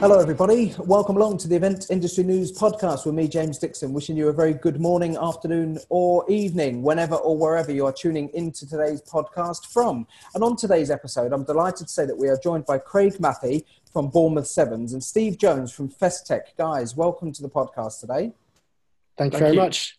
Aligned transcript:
Hello, 0.00 0.18
everybody. 0.18 0.74
Welcome 0.78 1.16
along 1.16 1.38
to 1.38 1.48
the 1.48 1.56
Event 1.56 1.86
Industry 1.88 2.24
News 2.24 2.52
podcast 2.52 3.06
with 3.06 3.14
me, 3.14 3.26
James 3.26 3.58
Dixon, 3.58 3.92
wishing 3.92 4.16
you 4.16 4.28
a 4.28 4.32
very 4.32 4.52
good 4.52 4.80
morning, 4.80 5.16
afternoon, 5.16 5.78
or 5.88 6.28
evening, 6.30 6.82
whenever 6.82 7.14
or 7.14 7.38
wherever 7.38 7.72
you 7.72 7.86
are 7.86 7.92
tuning 7.92 8.28
into 8.34 8.68
today's 8.68 9.00
podcast 9.02 9.72
from. 9.72 10.06
And 10.34 10.44
on 10.44 10.56
today's 10.56 10.90
episode, 10.90 11.32
I'm 11.32 11.44
delighted 11.44 11.86
to 11.86 11.92
say 11.92 12.04
that 12.04 12.18
we 12.18 12.28
are 12.28 12.36
joined 12.36 12.66
by 12.66 12.78
Craig 12.78 13.14
Mathie 13.14 13.64
from 13.92 14.10
Bournemouth 14.10 14.46
Sevens 14.46 14.92
and 14.92 15.02
Steve 15.02 15.38
Jones 15.38 15.72
from 15.72 15.88
Festech. 15.88 16.56
Guys, 16.58 16.94
welcome 16.94 17.32
to 17.32 17.42
the 17.42 17.48
podcast 17.48 18.00
today. 18.00 18.32
Thank 19.16 19.32
you 19.32 19.38
Thank 19.38 19.40
very 19.40 19.54
you. 19.54 19.60
much 19.60 19.96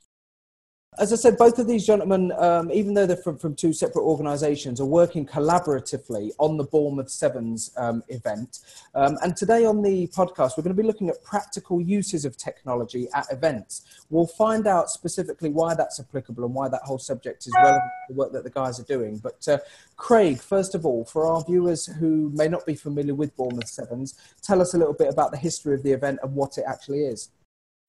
as 0.97 1.11
I 1.11 1.15
said, 1.15 1.37
both 1.37 1.59
of 1.59 1.67
these 1.67 1.85
gentlemen, 1.85 2.31
um, 2.37 2.71
even 2.71 2.93
though 2.93 3.05
they're 3.05 3.17
from, 3.17 3.37
from 3.37 3.55
two 3.55 3.73
separate 3.73 4.03
organisations, 4.03 4.79
are 4.79 4.85
working 4.85 5.25
collaboratively 5.25 6.31
on 6.39 6.57
the 6.57 6.63
Bournemouth 6.63 7.09
Sevens 7.09 7.71
um, 7.77 8.03
event. 8.09 8.59
Um, 8.93 9.17
and 9.23 9.35
today 9.35 9.65
on 9.65 9.81
the 9.81 10.07
podcast, 10.07 10.57
we're 10.57 10.63
going 10.63 10.75
to 10.75 10.81
be 10.81 10.87
looking 10.87 11.09
at 11.09 11.23
practical 11.23 11.81
uses 11.81 12.25
of 12.25 12.37
technology 12.37 13.07
at 13.13 13.25
events. 13.31 14.05
We'll 14.09 14.27
find 14.27 14.67
out 14.67 14.89
specifically 14.89 15.49
why 15.49 15.75
that's 15.75 15.99
applicable 15.99 16.45
and 16.45 16.53
why 16.53 16.69
that 16.69 16.81
whole 16.83 16.99
subject 16.99 17.47
is 17.47 17.53
relevant 17.55 17.83
to 18.07 18.13
the 18.13 18.19
work 18.19 18.31
that 18.33 18.43
the 18.43 18.49
guys 18.49 18.79
are 18.79 18.83
doing. 18.83 19.17
But 19.17 19.47
uh, 19.47 19.57
Craig, 19.97 20.39
first 20.39 20.75
of 20.75 20.85
all, 20.85 21.05
for 21.05 21.25
our 21.25 21.43
viewers 21.43 21.85
who 21.85 22.31
may 22.33 22.47
not 22.47 22.65
be 22.65 22.75
familiar 22.75 23.15
with 23.15 23.35
Bournemouth 23.35 23.67
Sevens, 23.67 24.15
tell 24.41 24.61
us 24.61 24.73
a 24.73 24.77
little 24.77 24.93
bit 24.93 25.11
about 25.11 25.31
the 25.31 25.37
history 25.37 25.73
of 25.73 25.83
the 25.83 25.91
event 25.91 26.19
and 26.23 26.33
what 26.35 26.57
it 26.57 26.63
actually 26.67 27.01
is. 27.05 27.29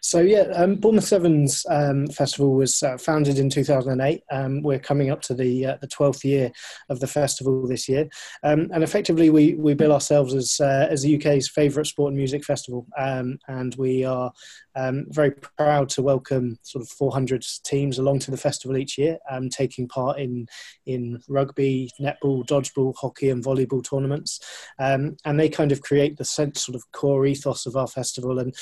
So 0.06 0.20
yeah, 0.20 0.42
um, 0.54 0.76
Bournemouth 0.76 1.02
Sevens 1.02 1.66
um, 1.68 2.06
Festival 2.06 2.54
was 2.54 2.80
uh, 2.80 2.96
founded 2.96 3.40
in 3.40 3.50
2008. 3.50 4.22
Um, 4.30 4.62
we're 4.62 4.78
coming 4.78 5.10
up 5.10 5.20
to 5.22 5.34
the 5.34 5.66
uh, 5.66 5.78
the 5.80 5.88
12th 5.88 6.22
year 6.22 6.52
of 6.88 7.00
the 7.00 7.08
festival 7.08 7.66
this 7.66 7.88
year, 7.88 8.08
um, 8.44 8.70
and 8.72 8.84
effectively 8.84 9.30
we 9.30 9.54
we 9.54 9.74
bill 9.74 9.92
ourselves 9.92 10.32
as 10.32 10.60
uh, 10.60 10.86
as 10.88 11.02
the 11.02 11.16
UK's 11.16 11.48
favourite 11.48 11.88
sport 11.88 12.10
and 12.10 12.16
music 12.16 12.44
festival, 12.44 12.86
um, 12.96 13.40
and 13.48 13.74
we 13.74 14.04
are 14.04 14.30
um, 14.76 15.06
very 15.08 15.32
proud 15.32 15.88
to 15.88 16.02
welcome 16.02 16.56
sort 16.62 16.84
of 16.84 16.88
400 16.90 17.44
teams 17.64 17.98
along 17.98 18.20
to 18.20 18.30
the 18.30 18.36
festival 18.36 18.76
each 18.76 18.96
year, 18.98 19.18
taking 19.50 19.88
part 19.88 20.20
in 20.20 20.46
in 20.84 21.20
rugby, 21.28 21.90
netball, 22.00 22.46
dodgeball, 22.46 22.94
hockey, 22.94 23.30
and 23.30 23.42
volleyball 23.42 23.82
tournaments. 23.82 24.38
And 24.78 25.18
they 25.40 25.48
kind 25.48 25.72
of 25.72 25.80
create 25.80 26.16
the 26.16 26.24
sense, 26.24 26.64
sort 26.64 26.76
of 26.76 26.92
core 26.92 27.26
ethos 27.26 27.66
of 27.66 27.74
our 27.74 27.88
festival. 27.88 28.38
And 28.38 28.54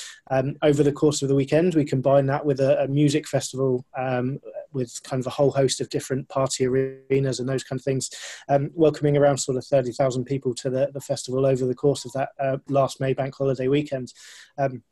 over 0.63 0.81
the 0.81 0.91
course 0.91 1.21
of 1.21 1.29
the 1.29 1.34
weekend, 1.35 1.75
we 1.75 1.85
combine 1.85 2.25
that 2.27 2.45
with 2.45 2.59
a, 2.59 2.83
a 2.83 2.87
music 2.87 3.27
festival 3.27 3.85
um, 3.97 4.39
with 4.73 5.01
kind 5.03 5.19
of 5.19 5.27
a 5.27 5.31
whole 5.31 5.51
host 5.51 5.81
of 5.81 5.89
different 5.89 6.27
party 6.29 6.65
arenas 6.65 7.39
and 7.39 7.47
those 7.47 7.63
kind 7.63 7.79
of 7.79 7.83
things, 7.83 8.09
um, 8.49 8.71
welcoming 8.73 9.17
around 9.17 9.37
sort 9.37 9.57
of 9.57 9.65
30,000 9.65 10.25
people 10.25 10.53
to 10.55 10.69
the, 10.69 10.89
the 10.93 11.01
festival 11.01 11.45
over 11.45 11.65
the 11.65 11.75
course 11.75 12.05
of 12.05 12.11
that 12.13 12.29
uh, 12.39 12.57
last 12.69 12.99
May 12.99 13.13
bank 13.13 13.35
holiday 13.35 13.67
weekend. 13.67 14.13
Um, 14.57 14.83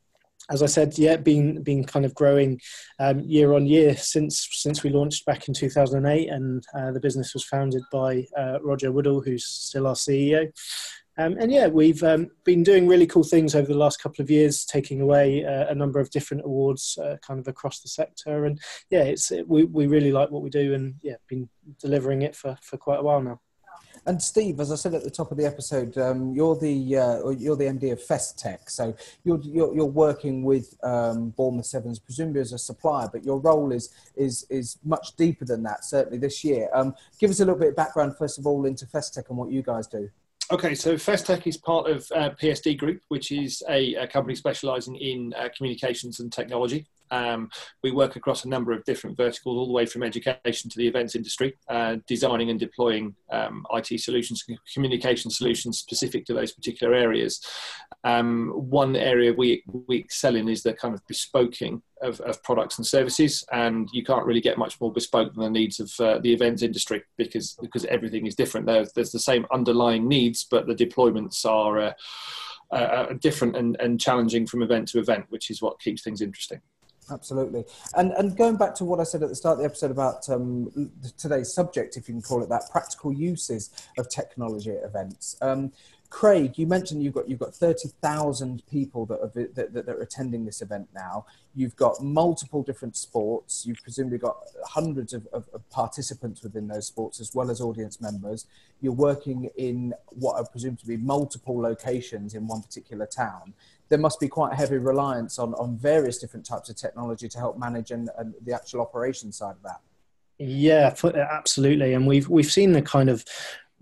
as 0.49 0.61
I 0.61 0.65
said, 0.65 0.97
yeah, 0.97 1.15
been 1.15 1.63
been 1.63 1.85
kind 1.85 2.05
of 2.05 2.13
growing 2.13 2.59
um, 2.99 3.21
year 3.21 3.53
on 3.53 3.65
year 3.65 3.95
since 3.95 4.47
since 4.51 4.83
we 4.83 4.89
launched 4.89 5.25
back 5.25 5.47
in 5.47 5.53
2008, 5.53 6.29
and 6.29 6.63
uh, 6.77 6.91
the 6.91 6.99
business 6.99 7.33
was 7.33 7.45
founded 7.45 7.81
by 7.93 8.25
uh, 8.37 8.59
Roger 8.61 8.91
Woodall, 8.91 9.21
who's 9.21 9.45
still 9.45 9.87
our 9.87 9.95
CEO. 9.95 10.51
Um, 11.17 11.37
and 11.39 11.51
yeah, 11.51 11.67
we've 11.67 12.01
um, 12.03 12.31
been 12.43 12.63
doing 12.63 12.87
really 12.87 13.05
cool 13.05 13.23
things 13.23 13.53
over 13.55 13.67
the 13.67 13.77
last 13.77 14.01
couple 14.01 14.23
of 14.23 14.31
years, 14.31 14.65
taking 14.65 15.01
away 15.01 15.45
uh, 15.45 15.67
a 15.67 15.75
number 15.75 15.99
of 15.99 16.09
different 16.09 16.43
awards, 16.43 16.97
uh, 16.97 17.17
kind 17.25 17.39
of 17.39 17.47
across 17.47 17.81
the 17.81 17.89
sector. 17.89 18.45
And 18.45 18.59
yeah, 18.89 19.03
it's 19.03 19.31
we 19.47 19.65
we 19.65 19.87
really 19.87 20.11
like 20.11 20.31
what 20.31 20.41
we 20.41 20.49
do, 20.49 20.73
and 20.73 20.95
yeah, 21.01 21.15
been 21.27 21.49
delivering 21.79 22.23
it 22.23 22.35
for 22.35 22.57
for 22.61 22.77
quite 22.77 22.99
a 22.99 23.03
while 23.03 23.21
now. 23.21 23.39
And 24.05 24.21
Steve, 24.21 24.59
as 24.59 24.69
I 24.69 24.75
said 24.75 24.93
at 24.95 25.03
the 25.03 25.09
top 25.09 25.31
of 25.31 25.37
the 25.37 25.45
episode, 25.45 25.97
um, 25.97 26.33
you're 26.33 26.57
the 26.57 26.97
uh, 26.97 27.29
you're 27.29 27.55
the 27.55 27.65
MD 27.65 27.93
of 27.93 27.99
Festech, 27.99 28.69
so 28.69 28.93
you're 29.23 29.39
you're, 29.43 29.73
you're 29.73 29.85
working 29.85 30.43
with 30.43 30.75
um, 30.83 31.29
Bournemouth 31.29 31.67
Sevens, 31.67 31.99
presumably 31.99 32.41
as 32.41 32.51
a 32.51 32.57
supplier, 32.57 33.07
but 33.11 33.23
your 33.23 33.39
role 33.39 33.71
is 33.71 33.93
is 34.15 34.45
is 34.49 34.77
much 34.83 35.15
deeper 35.15 35.45
than 35.45 35.63
that. 35.63 35.85
Certainly 35.85 36.17
this 36.17 36.43
year. 36.43 36.69
Um, 36.73 36.95
give 37.19 37.29
us 37.29 37.39
a 37.39 37.45
little 37.45 37.59
bit 37.59 37.69
of 37.69 37.75
background, 37.75 38.17
first 38.17 38.37
of 38.37 38.45
all, 38.45 38.65
into 38.65 38.85
Festech 38.85 39.29
and 39.29 39.37
what 39.37 39.51
you 39.51 39.61
guys 39.61 39.87
do. 39.87 40.09
Okay, 40.53 40.75
so 40.75 40.93
Festech 40.93 41.47
is 41.47 41.57
part 41.57 41.89
of 41.89 42.05
uh, 42.15 42.29
PSD 42.39 42.77
Group, 42.77 43.01
which 43.07 43.31
is 43.31 43.63
a, 43.67 43.95
a 43.95 44.05
company 44.05 44.35
specialising 44.35 44.95
in 44.95 45.33
uh, 45.35 45.49
communications 45.57 46.19
and 46.19 46.31
technology. 46.31 46.85
Um, 47.11 47.49
we 47.83 47.91
work 47.91 48.15
across 48.15 48.45
a 48.45 48.49
number 48.49 48.71
of 48.71 48.83
different 48.85 49.17
verticals, 49.17 49.57
all 49.57 49.67
the 49.67 49.73
way 49.73 49.85
from 49.85 50.03
education 50.03 50.69
to 50.69 50.77
the 50.77 50.87
events 50.87 51.15
industry, 51.15 51.57
uh, 51.69 51.97
designing 52.07 52.49
and 52.49 52.59
deploying 52.59 53.15
um, 53.31 53.65
IT 53.71 53.99
solutions, 53.99 54.43
communication 54.73 55.29
solutions 55.29 55.77
specific 55.77 56.25
to 56.25 56.33
those 56.33 56.51
particular 56.51 56.93
areas. 56.93 57.45
Um, 58.03 58.49
one 58.55 58.95
area 58.95 59.33
we, 59.33 59.63
we 59.87 59.97
excel 59.97 60.35
in 60.35 60.49
is 60.49 60.63
the 60.63 60.73
kind 60.73 60.93
of 60.93 61.01
bespoking 61.07 61.81
of, 62.01 62.19
of, 62.21 62.43
products 62.43 62.77
and 62.77 62.85
services, 62.85 63.45
and 63.51 63.89
you 63.93 64.03
can't 64.03 64.25
really 64.25 64.41
get 64.41 64.57
much 64.57 64.79
more 64.81 64.91
bespoke 64.91 65.33
than 65.33 65.43
the 65.43 65.49
needs 65.49 65.79
of 65.79 65.91
uh, 65.99 66.19
the 66.19 66.33
events 66.33 66.61
industry 66.61 67.01
because 67.17 67.57
because 67.61 67.85
everything 67.85 68.25
is 68.27 68.35
different. 68.35 68.65
There's, 68.65 68.91
there's 68.91 69.11
the 69.11 69.19
same 69.19 69.45
underlying 69.53 70.07
needs, 70.07 70.45
but 70.49 70.67
the 70.67 70.75
deployments 70.75 71.45
are. 71.45 71.79
Uh, 71.79 71.93
uh, 72.71 73.13
different 73.19 73.55
and, 73.55 73.77
and 73.79 74.01
challenging 74.01 74.47
from 74.47 74.63
event 74.63 74.87
to 74.87 74.97
event, 74.97 75.25
which 75.29 75.51
is 75.51 75.61
what 75.61 75.79
keeps 75.79 76.01
things 76.01 76.21
interesting. 76.21 76.59
Absolutely. 77.11 77.65
And 77.95 78.11
and 78.13 78.35
going 78.37 78.55
back 78.55 78.75
to 78.75 78.85
what 78.85 78.99
I 78.99 79.03
said 79.03 79.23
at 79.23 79.29
the 79.29 79.35
start 79.35 79.53
of 79.53 79.59
the 79.59 79.65
episode 79.65 79.91
about 79.91 80.29
um, 80.29 80.91
today's 81.17 81.53
subject, 81.53 81.97
if 81.97 82.07
you 82.07 82.13
can 82.13 82.21
call 82.21 82.41
it 82.43 82.49
that, 82.49 82.69
practical 82.71 83.11
uses 83.11 83.69
of 83.97 84.09
technology 84.09 84.71
at 84.71 84.83
events. 84.83 85.35
Um, 85.41 85.71
Craig, 86.13 86.59
you 86.59 86.67
mentioned 86.67 87.01
you've 87.01 87.15
got 87.15 87.27
you've 87.27 87.39
got 87.39 87.55
thirty 87.55 87.89
thousand 87.99 88.61
people 88.67 89.07
that 89.07 89.19
are 89.19 89.31
that, 89.55 89.73
that, 89.73 89.89
are 89.89 89.99
attending 89.99 90.45
this 90.45 90.61
event 90.61 90.87
now. 90.93 91.25
You've 91.55 91.75
got 91.75 92.03
multiple 92.03 92.61
different 92.61 92.95
sports. 92.95 93.65
You've 93.65 93.81
presumably 93.81 94.19
got 94.19 94.37
hundreds 94.63 95.13
of, 95.13 95.25
of, 95.33 95.49
of, 95.55 95.67
participants 95.71 96.43
within 96.43 96.67
those 96.67 96.85
sports 96.85 97.19
as 97.19 97.33
well 97.33 97.49
as 97.49 97.59
audience 97.61 97.99
members. 97.99 98.45
You're 98.79 98.93
working 98.93 99.49
in 99.57 99.95
what 100.09 100.35
are 100.35 100.45
presumed 100.45 100.77
to 100.81 100.85
be 100.85 100.97
multiple 100.97 101.59
locations 101.59 102.35
in 102.35 102.45
one 102.45 102.61
particular 102.61 103.07
town 103.07 103.55
there 103.89 103.99
must 103.99 104.19
be 104.19 104.27
quite 104.27 104.53
a 104.53 104.55
heavy 104.55 104.77
reliance 104.77 105.37
on, 105.37 105.53
on 105.55 105.77
various 105.77 106.17
different 106.17 106.45
types 106.45 106.69
of 106.69 106.75
technology 106.75 107.27
to 107.27 107.37
help 107.37 107.59
manage 107.59 107.91
and, 107.91 108.09
and 108.17 108.33
the 108.43 108.53
actual 108.53 108.81
operation 108.81 109.31
side 109.31 109.55
of 109.55 109.61
that. 109.61 109.81
Yeah, 110.39 110.95
absolutely. 111.15 111.93
And 111.93 112.07
we've 112.07 112.27
we've 112.27 112.51
seen 112.51 112.71
the 112.71 112.81
kind 112.81 113.09
of 113.09 113.23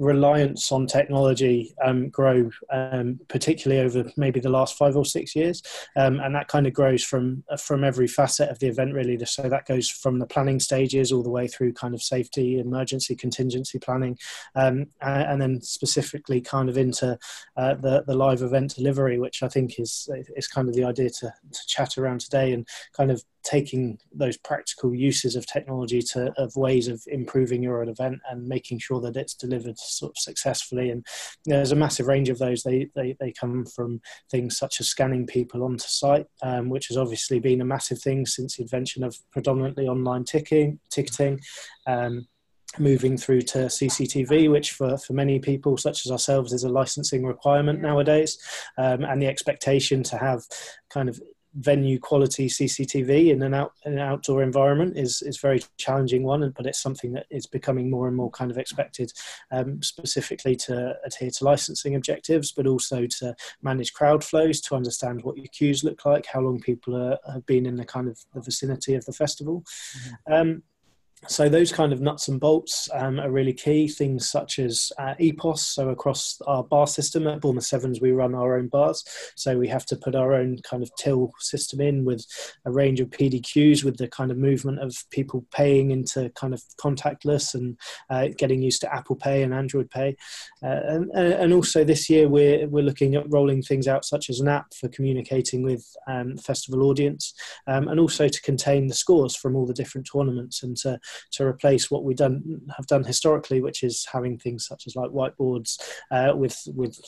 reliance 0.02 0.72
on 0.72 0.88
technology 0.88 1.76
um, 1.84 2.10
grow, 2.10 2.50
um, 2.72 3.20
particularly 3.28 3.82
over 3.84 4.12
maybe 4.18 4.40
the 4.40 4.50
last 4.50 4.76
five 4.76 4.98
or 4.98 5.06
six 5.06 5.36
years, 5.36 5.62
um, 5.96 6.20
and 6.20 6.34
that 6.36 6.48
kind 6.48 6.66
of 6.66 6.74
grows 6.74 7.04
from 7.04 7.44
from 7.60 7.84
every 7.84 8.08
facet 8.08 8.50
of 8.50 8.58
the 8.60 8.68
event 8.68 8.94
really. 8.94 9.18
So 9.26 9.48
that 9.48 9.68
goes 9.68 9.90
from 9.90 10.18
the 10.18 10.26
planning 10.26 10.60
stages 10.60 11.12
all 11.12 11.22
the 11.22 11.30
way 11.30 11.48
through 11.48 11.74
kind 11.74 11.94
of 11.94 12.02
safety, 12.02 12.60
emergency, 12.60 13.16
contingency 13.16 13.78
planning, 13.78 14.18
um, 14.56 14.88
and, 15.02 15.24
and, 15.24 15.42
then 15.42 15.62
specifically 15.62 16.42
kind 16.42 16.68
of 16.68 16.78
into 16.78 17.18
uh, 17.56 17.76
the 17.76 18.04
the 18.08 18.16
live 18.16 18.42
event 18.42 18.76
delivery, 18.76 19.20
which 19.20 19.44
I 19.44 19.48
think 19.48 19.80
is 19.80 20.10
is 20.36 20.48
kind 20.48 20.68
of 20.68 20.74
the 20.74 20.84
idea 20.84 21.12
to 21.12 21.28
to 21.28 21.68
chat 21.68 22.00
around 22.00 22.22
today 22.22 22.54
and 22.54 22.68
kind 22.98 23.12
of 23.12 23.24
taking 23.44 23.98
those 24.14 24.38
practical 24.38 24.94
uses 24.94 25.36
of 25.36 25.46
technology 25.46 26.02
to 26.02 26.32
of 26.38 26.56
ways 26.56 26.88
of 26.88 27.02
improving 27.08 27.64
your 27.64 27.84
event 27.84 28.20
and 28.30 28.48
making 28.48 28.80
sure 28.80 29.02
that 29.02 29.16
it's 29.16 29.34
delivered 29.34 29.78
sort 29.78 30.12
of 30.12 30.18
successfully. 30.18 30.90
And 30.90 31.06
there's 31.46 31.72
a 31.72 31.76
massive 31.76 32.08
range 32.08 32.30
of 32.30 32.40
those. 32.40 32.64
They, 32.64 32.90
they 32.96 33.16
they 33.20 33.32
come 33.32 33.66
from 33.66 34.02
things 34.30 34.58
such 34.58 34.80
as 34.80 34.88
scanning 34.88 35.26
people 35.26 35.64
onto 35.64 35.88
site 35.88 36.28
um, 36.42 36.70
which 36.70 36.88
has 36.88 36.98
obviously 36.98 37.40
been 37.40 37.62
a 37.62 37.66
massive 37.66 38.02
thing 38.02 38.26
since 38.26 38.58
the 38.58 38.64
invention 38.64 39.04
of 39.04 39.18
predominantly 39.32 39.88
online 39.88 40.24
ticketing 40.24 40.80
ticketing 40.90 41.40
um, 41.88 42.28
moving 42.80 43.18
through 43.18 43.42
to 43.42 43.58
CCTV, 43.58 44.50
which 44.50 44.72
for, 44.72 44.98
for 44.98 45.12
many 45.12 45.40
people, 45.40 45.78
such 45.78 46.06
as 46.06 46.12
ourselves, 46.12 46.54
is 46.54 46.64
a 46.64 46.70
licensing 46.70 47.26
requirement 47.26 47.82
nowadays, 47.82 48.38
um, 48.78 49.04
and 49.04 49.22
the 49.22 49.28
expectation 49.28 50.04
to 50.04 50.18
have 50.18 50.44
kind 50.90 51.10
of 51.10 51.20
venue 51.56 52.00
quality 52.00 52.48
CCTV 52.48 53.32
in 53.32 53.42
an 53.42 53.54
out 53.54 53.74
in 53.86 53.94
an 53.94 54.00
outdoor 54.00 54.42
environment 54.42 54.98
is 54.98 55.22
is 55.22 55.38
very 55.38 55.62
challenging 55.78 56.24
one, 56.24 56.50
but 56.56 56.66
it's 56.66 56.82
something 56.82 57.12
that 57.14 57.26
is 57.30 57.46
becoming 57.46 57.90
more 57.90 58.08
and 58.08 58.16
more 58.16 58.32
kind 58.32 58.52
of 58.52 58.58
expected, 58.58 59.12
um, 59.52 59.82
specifically 59.82 60.56
to 60.56 60.96
adhere 61.06 61.32
to 61.32 61.44
licensing 61.44 61.96
objectives, 61.96 62.52
but 62.52 62.68
also 62.68 63.06
to 63.06 63.36
manage 63.62 63.94
crowd 63.94 64.24
flows, 64.24 64.62
to 64.62 64.76
understand 64.76 65.24
what 65.24 65.38
your 65.38 65.48
queues 65.48 65.84
look 65.84 66.06
like, 66.06 66.26
how 66.26 66.40
long 66.40 66.60
people 66.60 66.96
are, 66.96 67.18
have 67.32 67.46
been 67.46 67.66
in 67.66 67.76
the 67.76 67.86
kind 67.86 68.08
of 68.08 68.18
the 68.34 68.42
vicinity 68.42 68.96
of 68.96 69.06
the 69.06 69.14
festival. 69.14 69.64
Mm-hmm. 69.98 70.34
Um, 70.34 70.64
so 71.28 71.48
those 71.48 71.72
kind 71.72 71.94
of 71.94 72.02
nuts 72.02 72.28
and 72.30 72.40
bolts 72.40 72.90
um, 72.94 73.20
are 73.20 73.30
really 73.30 73.54
key. 73.54 73.88
Things 73.88 74.30
such 74.30 74.58
as 74.58 74.92
uh, 74.98 75.14
EPOS. 75.20 75.60
So 75.60 75.90
across 75.90 76.42
our 76.48 76.64
bar 76.64 76.88
system 76.88 77.28
at 77.28 77.42
Bournemouth 77.42 77.64
Sevens, 77.64 78.02
we 78.02 78.12
run 78.12 78.34
our 78.34 78.58
own 78.58 78.70
bars. 78.70 79.04
So 79.36 79.58
we 79.58 79.68
have 79.68 79.86
to 79.88 79.96
put 79.96 80.16
our 80.16 80.34
own 80.34 80.58
kind 80.64 80.82
of 80.82 80.90
till 80.96 81.32
system 81.40 81.80
in 81.80 82.06
with 82.06 82.26
a 82.66 82.72
range 82.72 83.00
of 83.00 83.10
PDQs, 83.10 83.84
with 83.84 83.98
the 83.98 84.08
kind 84.08 84.32
of 84.32 84.38
movement 84.38 84.80
of 84.80 84.96
people 85.12 85.46
paying 85.54 85.92
into 85.92 86.30
kind 86.32 86.56
of 86.56 86.64
contactless 86.80 87.54
and 87.54 87.78
uh, 88.10 88.30
getting 88.36 88.64
used 88.64 88.82
to 88.82 88.94
Apple 88.94 89.16
Pay 89.16 89.44
and 89.44 89.54
Android 89.54 89.92
Pay. 89.92 90.16
Uh, 90.64 90.80
and, 90.86 91.12
and, 91.14 91.54
also 91.54 91.84
this 91.84 92.10
year 92.10 92.30
we're 92.30 92.66
we're 92.68 92.84
looking 92.84 93.16
at 93.16 93.30
rolling 93.30 93.62
things 93.62 93.88
out 93.88 94.06
such 94.06 94.30
as 94.30 94.40
an 94.40 94.48
app 94.48 94.74
for 94.74 94.88
communicating 94.88 95.62
with 95.62 95.86
um, 96.08 96.38
festival 96.38 96.84
audience, 96.84 97.34
um, 97.68 97.88
and 97.90 98.00
also 98.00 98.28
to 98.28 98.42
contain 98.42 98.88
the 98.88 98.96
scores 98.96 99.36
from 99.36 99.56
all 99.56 99.66
the 99.66 99.74
different 99.74 100.08
tournaments 100.12 100.64
and 100.64 100.78
to 100.78 101.00
to 101.32 101.46
replace 101.46 101.90
what 101.90 102.04
we 102.04 102.14
done 102.14 102.62
have 102.76 102.88
done 102.88 103.04
historically, 103.04 103.62
which 103.62 103.84
is 103.84 104.08
having 104.12 104.38
things 104.38 104.66
such 104.66 104.88
as 104.88 104.96
like 104.96 105.12
whiteboards 105.12 105.80
uh, 106.12 106.34
with 106.36 106.62
with 106.74 107.00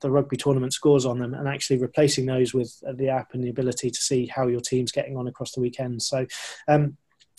the 0.00 0.10
rugby 0.10 0.36
tournament 0.36 0.72
scores 0.72 1.06
on 1.06 1.18
them, 1.18 1.34
and 1.34 1.48
actually 1.48 1.78
replacing 1.78 2.26
those 2.26 2.54
with 2.54 2.82
the 2.96 3.08
app 3.08 3.34
and 3.34 3.42
the 3.42 3.50
ability 3.50 3.90
to 3.90 4.00
see 4.00 4.26
how 4.26 4.46
your 4.46 4.60
team's 4.60 4.92
getting 4.92 5.16
on 5.16 5.28
across 5.28 5.52
the 5.52 5.60
weekend. 5.60 6.02
So. 6.02 6.26
Um, 6.68 6.96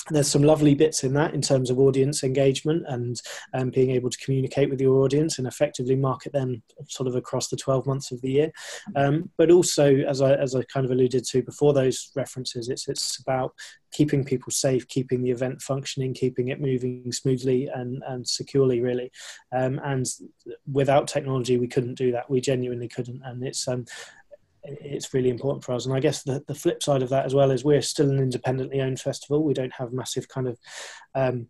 there's 0.09 0.27
some 0.27 0.43
lovely 0.43 0.75
bits 0.75 1.03
in 1.03 1.13
that 1.13 1.33
in 1.33 1.41
terms 1.41 1.69
of 1.69 1.79
audience 1.79 2.23
engagement 2.23 2.83
and 2.87 3.21
um, 3.53 3.69
being 3.69 3.91
able 3.91 4.09
to 4.09 4.17
communicate 4.17 4.69
with 4.69 4.81
your 4.81 5.03
audience 5.03 5.37
and 5.37 5.47
effectively 5.47 5.95
market 5.95 6.33
them 6.33 6.61
sort 6.89 7.07
of 7.07 7.15
across 7.15 7.47
the 7.47 7.55
12 7.55 7.85
months 7.85 8.11
of 8.11 8.19
the 8.21 8.31
year. 8.31 8.51
Um, 8.95 9.29
but 9.37 9.49
also, 9.49 9.95
as 9.95 10.21
I, 10.21 10.33
as 10.33 10.55
I 10.55 10.63
kind 10.63 10.85
of 10.85 10.91
alluded 10.91 11.23
to 11.25 11.41
before 11.41 11.73
those 11.73 12.11
references, 12.15 12.67
it's, 12.67 12.87
it's 12.89 13.19
about 13.19 13.53
keeping 13.93 14.25
people 14.25 14.51
safe, 14.51 14.87
keeping 14.87 15.21
the 15.21 15.31
event 15.31 15.61
functioning, 15.61 16.13
keeping 16.13 16.49
it 16.49 16.59
moving 16.59 17.11
smoothly 17.11 17.69
and, 17.73 18.03
and 18.07 18.27
securely, 18.27 18.81
really. 18.81 19.11
Um, 19.55 19.79
and 19.85 20.05
without 20.71 21.07
technology, 21.07 21.57
we 21.57 21.67
couldn't 21.67 21.95
do 21.95 22.11
that. 22.11 22.29
We 22.29 22.41
genuinely 22.41 22.89
couldn't. 22.89 23.21
And 23.23 23.43
it's 23.43 23.67
um, 23.67 23.85
it's 24.63 25.13
really 25.13 25.29
important 25.29 25.63
for 25.63 25.73
us. 25.73 25.85
And 25.85 25.95
I 25.95 25.99
guess 25.99 26.23
the, 26.23 26.43
the 26.47 26.55
flip 26.55 26.81
side 26.81 27.01
of 27.01 27.09
that 27.09 27.25
as 27.25 27.33
well 27.33 27.51
is 27.51 27.63
we're 27.63 27.81
still 27.81 28.09
an 28.09 28.19
independently 28.19 28.81
owned 28.81 28.99
festival. 28.99 29.43
We 29.43 29.53
don't 29.53 29.73
have 29.73 29.91
massive 29.91 30.27
kind 30.27 30.47
of 30.47 30.57
um, 31.15 31.47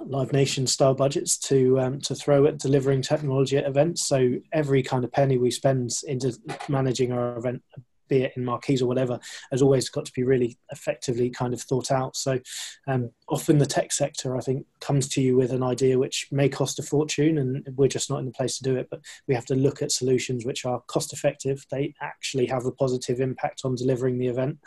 Live 0.00 0.32
Nation 0.32 0.66
style 0.66 0.94
budgets 0.94 1.36
to 1.38 1.78
um, 1.80 2.00
to 2.00 2.14
throw 2.14 2.46
at 2.46 2.58
delivering 2.58 3.02
technology 3.02 3.56
at 3.58 3.66
events. 3.66 4.06
So 4.06 4.36
every 4.52 4.82
kind 4.82 5.04
of 5.04 5.12
penny 5.12 5.38
we 5.38 5.50
spend 5.50 5.90
into 6.06 6.38
managing 6.68 7.12
our 7.12 7.36
event 7.36 7.62
be 8.12 8.24
it 8.24 8.32
in 8.36 8.44
marquees 8.44 8.82
or 8.82 8.86
whatever, 8.86 9.18
has 9.50 9.62
always 9.62 9.88
got 9.88 10.04
to 10.04 10.12
be 10.12 10.22
really 10.22 10.58
effectively 10.70 11.30
kind 11.30 11.54
of 11.54 11.62
thought 11.62 11.90
out. 11.90 12.16
So 12.16 12.38
um, 12.86 13.10
often 13.28 13.58
the 13.58 13.66
tech 13.66 13.92
sector, 13.92 14.36
I 14.36 14.40
think, 14.40 14.66
comes 14.80 15.08
to 15.10 15.22
you 15.22 15.36
with 15.36 15.52
an 15.52 15.62
idea 15.62 15.98
which 15.98 16.28
may 16.30 16.48
cost 16.48 16.78
a 16.78 16.82
fortune, 16.82 17.38
and 17.38 17.66
we're 17.76 17.88
just 17.88 18.10
not 18.10 18.18
in 18.18 18.26
the 18.26 18.32
place 18.32 18.58
to 18.58 18.64
do 18.64 18.76
it. 18.76 18.88
But 18.90 19.00
we 19.26 19.34
have 19.34 19.46
to 19.46 19.54
look 19.54 19.80
at 19.80 19.92
solutions 19.92 20.44
which 20.44 20.64
are 20.66 20.82
cost 20.88 21.12
effective. 21.12 21.64
They 21.70 21.94
actually 22.00 22.46
have 22.46 22.66
a 22.66 22.72
positive 22.72 23.20
impact 23.20 23.62
on 23.64 23.76
delivering 23.76 24.18
the 24.18 24.28
event, 24.28 24.58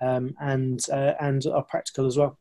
um, 0.00 0.34
and 0.40 0.80
uh, 0.90 1.12
and 1.20 1.44
are 1.46 1.64
practical 1.64 2.06
as 2.06 2.16
well. 2.16 2.38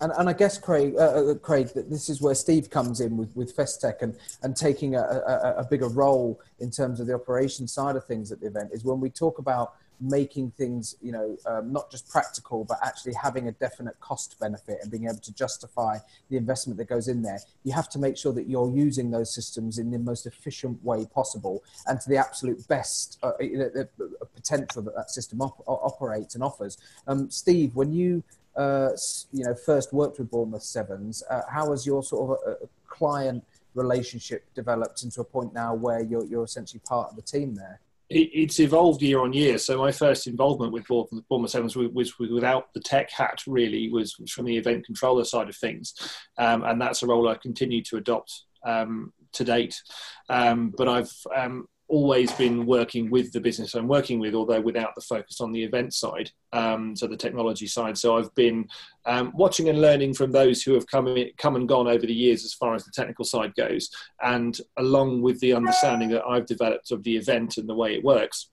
And, 0.00 0.12
and 0.18 0.28
I 0.28 0.34
guess 0.34 0.58
Craig, 0.58 0.94
uh, 0.98 1.30
uh 1.30 1.34
Craig, 1.36 1.68
this 1.74 2.10
is 2.10 2.20
where 2.20 2.34
Steve 2.34 2.68
comes 2.68 3.00
in 3.00 3.16
with, 3.16 3.34
with 3.34 3.56
Festech 3.56 4.02
and, 4.02 4.14
and 4.42 4.54
taking 4.54 4.94
a, 4.94 5.00
a, 5.00 5.54
a 5.58 5.64
bigger 5.64 5.88
role 5.88 6.38
in 6.58 6.70
terms 6.70 7.00
of 7.00 7.06
the 7.06 7.14
operation 7.14 7.66
side 7.66 7.96
of 7.96 8.04
things 8.04 8.30
at 8.30 8.40
the 8.40 8.46
event. 8.46 8.70
Is 8.72 8.84
when 8.84 9.00
we 9.00 9.08
talk 9.08 9.38
about 9.38 9.74
making 10.00 10.50
things, 10.52 10.96
you 11.02 11.12
know, 11.12 11.36
um, 11.46 11.72
not 11.72 11.90
just 11.90 12.08
practical, 12.08 12.64
but 12.64 12.78
actually 12.84 13.14
having 13.14 13.48
a 13.48 13.52
definite 13.52 13.98
cost 14.00 14.38
benefit 14.38 14.78
and 14.82 14.90
being 14.90 15.04
able 15.04 15.18
to 15.18 15.34
justify 15.34 15.98
the 16.30 16.36
investment 16.36 16.76
that 16.78 16.88
goes 16.88 17.08
in 17.08 17.22
there, 17.22 17.40
you 17.64 17.72
have 17.72 17.88
to 17.88 17.98
make 17.98 18.16
sure 18.16 18.32
that 18.32 18.48
you're 18.48 18.70
using 18.70 19.10
those 19.10 19.34
systems 19.34 19.78
in 19.78 19.90
the 19.90 19.98
most 19.98 20.26
efficient 20.26 20.82
way 20.84 21.06
possible 21.06 21.62
and 21.86 22.00
to 22.00 22.08
the 22.08 22.16
absolute 22.16 22.66
best 22.68 23.18
uh, 23.22 23.32
you 23.40 23.58
know, 23.58 23.68
the, 23.68 23.88
potential 24.34 24.82
that 24.82 24.94
that 24.94 25.10
system 25.10 25.40
op- 25.40 25.62
operates 25.66 26.34
and 26.34 26.44
offers. 26.44 26.78
Um, 27.06 27.30
Steve, 27.30 27.74
when 27.74 27.92
you 27.92 28.22
uh, 28.56 28.90
you 29.32 29.44
know 29.44 29.54
first 29.54 29.92
worked 29.92 30.18
with 30.18 30.30
Bournemouth 30.30 30.62
Sevens, 30.62 31.22
uh, 31.30 31.42
how 31.50 31.70
has 31.70 31.86
your 31.86 32.02
sort 32.02 32.38
of 32.40 32.52
uh, 32.52 32.66
client 32.86 33.44
relationship 33.74 34.44
developed 34.54 35.02
into 35.02 35.20
a 35.20 35.24
point 35.24 35.52
now 35.52 35.74
where 35.74 36.00
you're, 36.00 36.24
you're 36.24 36.44
essentially 36.44 36.80
part 36.86 37.10
of 37.10 37.16
the 37.16 37.22
team 37.22 37.54
there? 37.54 37.80
It, 38.08 38.30
it's 38.32 38.60
evolved 38.60 39.02
year 39.02 39.20
on 39.20 39.32
year. 39.32 39.58
So 39.58 39.78
my 39.78 39.92
first 39.92 40.26
involvement 40.26 40.72
with 40.72 40.86
Bournemouth 40.86 41.50
Sevens 41.50 41.76
was, 41.76 42.18
without 42.18 42.72
the 42.74 42.80
tech 42.80 43.10
hat. 43.10 43.42
Really, 43.46 43.90
was, 43.90 44.14
from 44.30 44.46
the 44.46 44.56
event 44.56 44.86
controller 44.86 45.24
side 45.24 45.48
of 45.48 45.56
things, 45.56 45.94
um, 46.38 46.64
and 46.64 46.80
that's 46.80 47.02
a 47.02 47.06
role 47.06 47.28
I 47.28 47.34
continue 47.34 47.82
to 47.84 47.96
adopt 47.96 48.44
um, 48.64 49.12
to 49.32 49.44
date. 49.44 49.80
Um, 50.28 50.72
but 50.76 50.88
I've 50.88 51.12
um, 51.34 51.68
always 51.88 52.32
been 52.32 52.66
working 52.66 53.10
with 53.10 53.32
the 53.32 53.40
business 53.40 53.74
I'm 53.74 53.88
working 53.88 54.18
with, 54.18 54.34
although 54.34 54.60
without 54.60 54.94
the 54.94 55.00
focus 55.00 55.40
on 55.40 55.52
the 55.52 55.62
event 55.62 55.94
side, 55.94 56.30
um, 56.52 56.96
so 56.96 57.06
the 57.06 57.16
technology 57.16 57.66
side. 57.66 57.96
So 57.96 58.18
I've 58.18 58.34
been 58.34 58.66
um, 59.04 59.32
watching 59.34 59.68
and 59.68 59.80
learning 59.80 60.14
from 60.14 60.32
those 60.32 60.62
who 60.62 60.74
have 60.74 60.86
come 60.86 61.06
in, 61.08 61.30
come 61.38 61.56
and 61.56 61.68
gone 61.68 61.86
over 61.86 62.06
the 62.06 62.14
years 62.14 62.44
as 62.44 62.54
far 62.54 62.74
as 62.74 62.84
the 62.84 62.92
technical 62.92 63.24
side 63.24 63.54
goes, 63.54 63.90
and 64.22 64.58
along 64.76 65.22
with 65.22 65.38
the 65.40 65.52
understanding 65.52 66.10
that 66.10 66.24
I've 66.24 66.46
developed 66.46 66.90
of 66.90 67.02
the 67.02 67.16
event 67.16 67.56
and 67.56 67.68
the 67.68 67.74
way 67.74 67.94
it 67.94 68.04
works, 68.04 68.50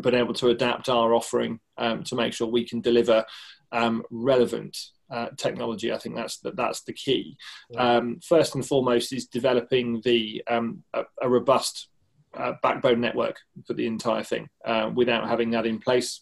been 0.00 0.14
able 0.14 0.34
to 0.34 0.48
adapt 0.48 0.88
our 0.88 1.14
offering 1.14 1.60
um, 1.78 2.02
to 2.04 2.14
make 2.14 2.32
sure 2.32 2.46
we 2.46 2.64
can 2.64 2.80
deliver 2.80 3.24
um, 3.72 4.02
relevant 4.10 4.76
uh, 5.10 5.28
technology. 5.36 5.92
I 5.92 5.98
think 5.98 6.14
that's 6.14 6.38
the, 6.38 6.52
that's 6.52 6.82
the 6.82 6.92
key. 6.92 7.36
Um, 7.76 8.20
first 8.22 8.54
and 8.54 8.66
foremost 8.66 9.12
is 9.12 9.26
developing 9.26 10.00
the 10.04 10.42
um, 10.48 10.84
a, 10.94 11.02
a, 11.22 11.28
robust 11.28 11.88
uh, 12.36 12.52
backbone 12.62 13.00
network 13.00 13.36
for 13.66 13.74
the 13.74 13.86
entire 13.86 14.22
thing. 14.22 14.48
Uh, 14.64 14.90
without 14.94 15.28
having 15.28 15.50
that 15.50 15.66
in 15.66 15.78
place, 15.78 16.20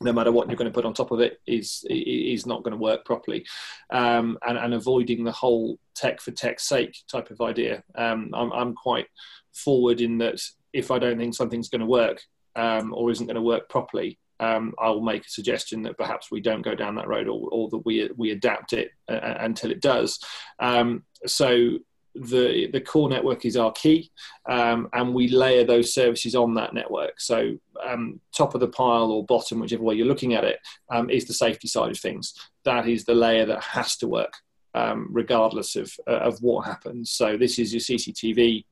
no 0.00 0.12
matter 0.12 0.32
what 0.32 0.48
you're 0.48 0.56
going 0.56 0.70
to 0.70 0.74
put 0.74 0.86
on 0.86 0.94
top 0.94 1.10
of 1.10 1.20
it, 1.20 1.40
is 1.46 1.84
is 1.88 2.46
not 2.46 2.62
going 2.62 2.72
to 2.72 2.78
work 2.78 3.04
properly. 3.04 3.44
Um, 3.92 4.38
and, 4.46 4.58
and 4.58 4.74
avoiding 4.74 5.24
the 5.24 5.32
whole 5.32 5.78
tech 5.94 6.20
for 6.20 6.30
tech's 6.30 6.68
sake 6.68 6.96
type 7.10 7.30
of 7.30 7.40
idea. 7.40 7.82
Um, 7.94 8.30
I'm, 8.34 8.52
I'm 8.52 8.74
quite 8.74 9.06
forward 9.52 10.00
in 10.00 10.18
that 10.18 10.40
if 10.72 10.90
I 10.90 10.98
don't 10.98 11.18
think 11.18 11.34
something's 11.34 11.68
going 11.68 11.80
to 11.80 11.86
work 11.86 12.22
um, 12.56 12.94
or 12.94 13.10
isn't 13.10 13.26
going 13.26 13.34
to 13.34 13.42
work 13.42 13.68
properly, 13.68 14.18
um, 14.40 14.72
I'll 14.78 15.02
make 15.02 15.26
a 15.26 15.30
suggestion 15.30 15.82
that 15.82 15.98
perhaps 15.98 16.30
we 16.30 16.40
don't 16.40 16.62
go 16.62 16.74
down 16.74 16.94
that 16.94 17.08
road 17.08 17.28
or, 17.28 17.48
or 17.52 17.68
that 17.68 17.84
we 17.84 18.08
we 18.16 18.30
adapt 18.30 18.72
it 18.72 18.90
uh, 19.08 19.34
until 19.40 19.70
it 19.70 19.82
does. 19.82 20.18
Um, 20.58 21.04
so 21.26 21.78
the 22.14 22.68
the 22.72 22.80
core 22.80 23.08
network 23.08 23.44
is 23.44 23.56
our 23.56 23.72
key, 23.72 24.10
um, 24.48 24.88
and 24.92 25.14
we 25.14 25.28
layer 25.28 25.64
those 25.64 25.94
services 25.94 26.34
on 26.34 26.54
that 26.54 26.74
network. 26.74 27.20
So 27.20 27.56
um, 27.86 28.20
top 28.36 28.54
of 28.54 28.60
the 28.60 28.68
pile 28.68 29.10
or 29.10 29.24
bottom, 29.24 29.60
whichever 29.60 29.82
way 29.82 29.94
you're 29.94 30.06
looking 30.06 30.34
at 30.34 30.44
it, 30.44 30.58
um, 30.90 31.10
is 31.10 31.26
the 31.26 31.34
safety 31.34 31.68
side 31.68 31.90
of 31.90 31.98
things. 31.98 32.34
That 32.64 32.88
is 32.88 33.04
the 33.04 33.14
layer 33.14 33.46
that 33.46 33.62
has 33.62 33.96
to 33.98 34.08
work, 34.08 34.34
um, 34.74 35.08
regardless 35.10 35.76
of 35.76 35.92
uh, 36.08 36.20
of 36.20 36.40
what 36.40 36.66
happens. 36.66 37.10
So 37.12 37.36
this 37.36 37.58
is 37.58 37.72
your 37.72 37.80
CCTV 37.80 38.64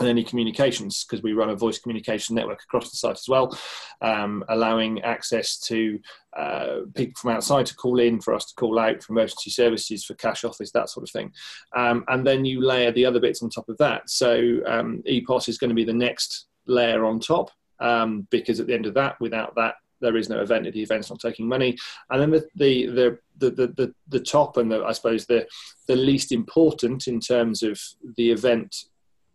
and 0.00 0.08
any 0.08 0.24
communications 0.24 1.04
because 1.04 1.22
we 1.22 1.32
run 1.32 1.50
a 1.50 1.56
voice 1.56 1.78
communication 1.78 2.34
network 2.34 2.62
across 2.62 2.90
the 2.90 2.96
site 2.96 3.12
as 3.12 3.28
well, 3.28 3.56
um, 4.02 4.44
allowing 4.48 5.00
access 5.02 5.58
to 5.58 5.98
uh, 6.36 6.80
people 6.94 7.14
from 7.16 7.30
outside 7.30 7.66
to 7.66 7.74
call 7.74 7.98
in 7.98 8.20
for 8.20 8.34
us 8.34 8.44
to 8.46 8.54
call 8.54 8.78
out 8.78 9.02
for 9.02 9.12
emergency 9.12 9.50
services, 9.50 10.04
for 10.04 10.14
cash 10.14 10.44
office, 10.44 10.70
that 10.72 10.90
sort 10.90 11.04
of 11.04 11.10
thing. 11.10 11.32
Um, 11.74 12.04
and 12.08 12.26
then 12.26 12.44
you 12.44 12.60
layer 12.60 12.92
the 12.92 13.06
other 13.06 13.20
bits 13.20 13.42
on 13.42 13.50
top 13.50 13.68
of 13.68 13.78
that. 13.78 14.08
So 14.10 14.60
um, 14.66 15.02
EPOS 15.08 15.48
is 15.48 15.58
going 15.58 15.70
to 15.70 15.74
be 15.74 15.84
the 15.84 15.92
next 15.92 16.46
layer 16.66 17.04
on 17.04 17.20
top 17.20 17.50
um, 17.80 18.26
because 18.30 18.60
at 18.60 18.66
the 18.66 18.74
end 18.74 18.86
of 18.86 18.94
that, 18.94 19.18
without 19.20 19.54
that, 19.56 19.76
there 20.00 20.16
is 20.16 20.28
no 20.28 20.40
event 20.40 20.66
if 20.66 20.74
the 20.74 20.82
event's 20.82 21.10
not 21.10 21.20
taking 21.20 21.48
money. 21.48 21.76
And 22.10 22.20
then 22.20 22.30
the 22.30 22.46
the 22.54 23.18
the 23.38 23.50
the 23.50 23.66
the, 23.68 23.94
the 24.08 24.20
top 24.20 24.56
and 24.56 24.70
the, 24.70 24.84
I 24.84 24.92
suppose 24.92 25.26
the 25.26 25.46
the 25.86 25.96
least 25.96 26.32
important 26.32 27.08
in 27.08 27.18
terms 27.20 27.62
of 27.62 27.80
the 28.16 28.30
event 28.30 28.84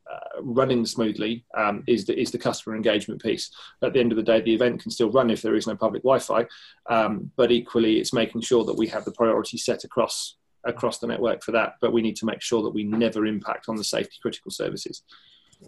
uh, 0.09 0.41
running 0.41 0.85
smoothly 0.85 1.45
um, 1.57 1.83
is 1.87 2.05
the 2.05 2.19
is 2.19 2.31
the 2.31 2.37
customer 2.37 2.75
engagement 2.75 3.21
piece. 3.21 3.49
At 3.81 3.93
the 3.93 3.99
end 3.99 4.11
of 4.11 4.15
the 4.15 4.23
day, 4.23 4.41
the 4.41 4.53
event 4.53 4.81
can 4.81 4.91
still 4.91 5.11
run 5.11 5.29
if 5.29 5.41
there 5.41 5.55
is 5.55 5.67
no 5.67 5.75
public 5.75 6.03
Wi-Fi, 6.03 6.45
um, 6.89 7.31
but 7.35 7.51
equally, 7.51 7.99
it's 7.99 8.13
making 8.13 8.41
sure 8.41 8.63
that 8.65 8.77
we 8.77 8.87
have 8.87 9.05
the 9.05 9.11
priority 9.11 9.57
set 9.57 9.83
across 9.83 10.37
across 10.65 10.99
the 10.99 11.07
network 11.07 11.43
for 11.43 11.51
that. 11.51 11.75
But 11.81 11.93
we 11.93 12.01
need 12.01 12.15
to 12.17 12.25
make 12.25 12.41
sure 12.41 12.61
that 12.63 12.69
we 12.73 12.83
never 12.83 13.25
impact 13.25 13.69
on 13.69 13.75
the 13.75 13.83
safety 13.83 14.17
critical 14.21 14.51
services. 14.51 15.03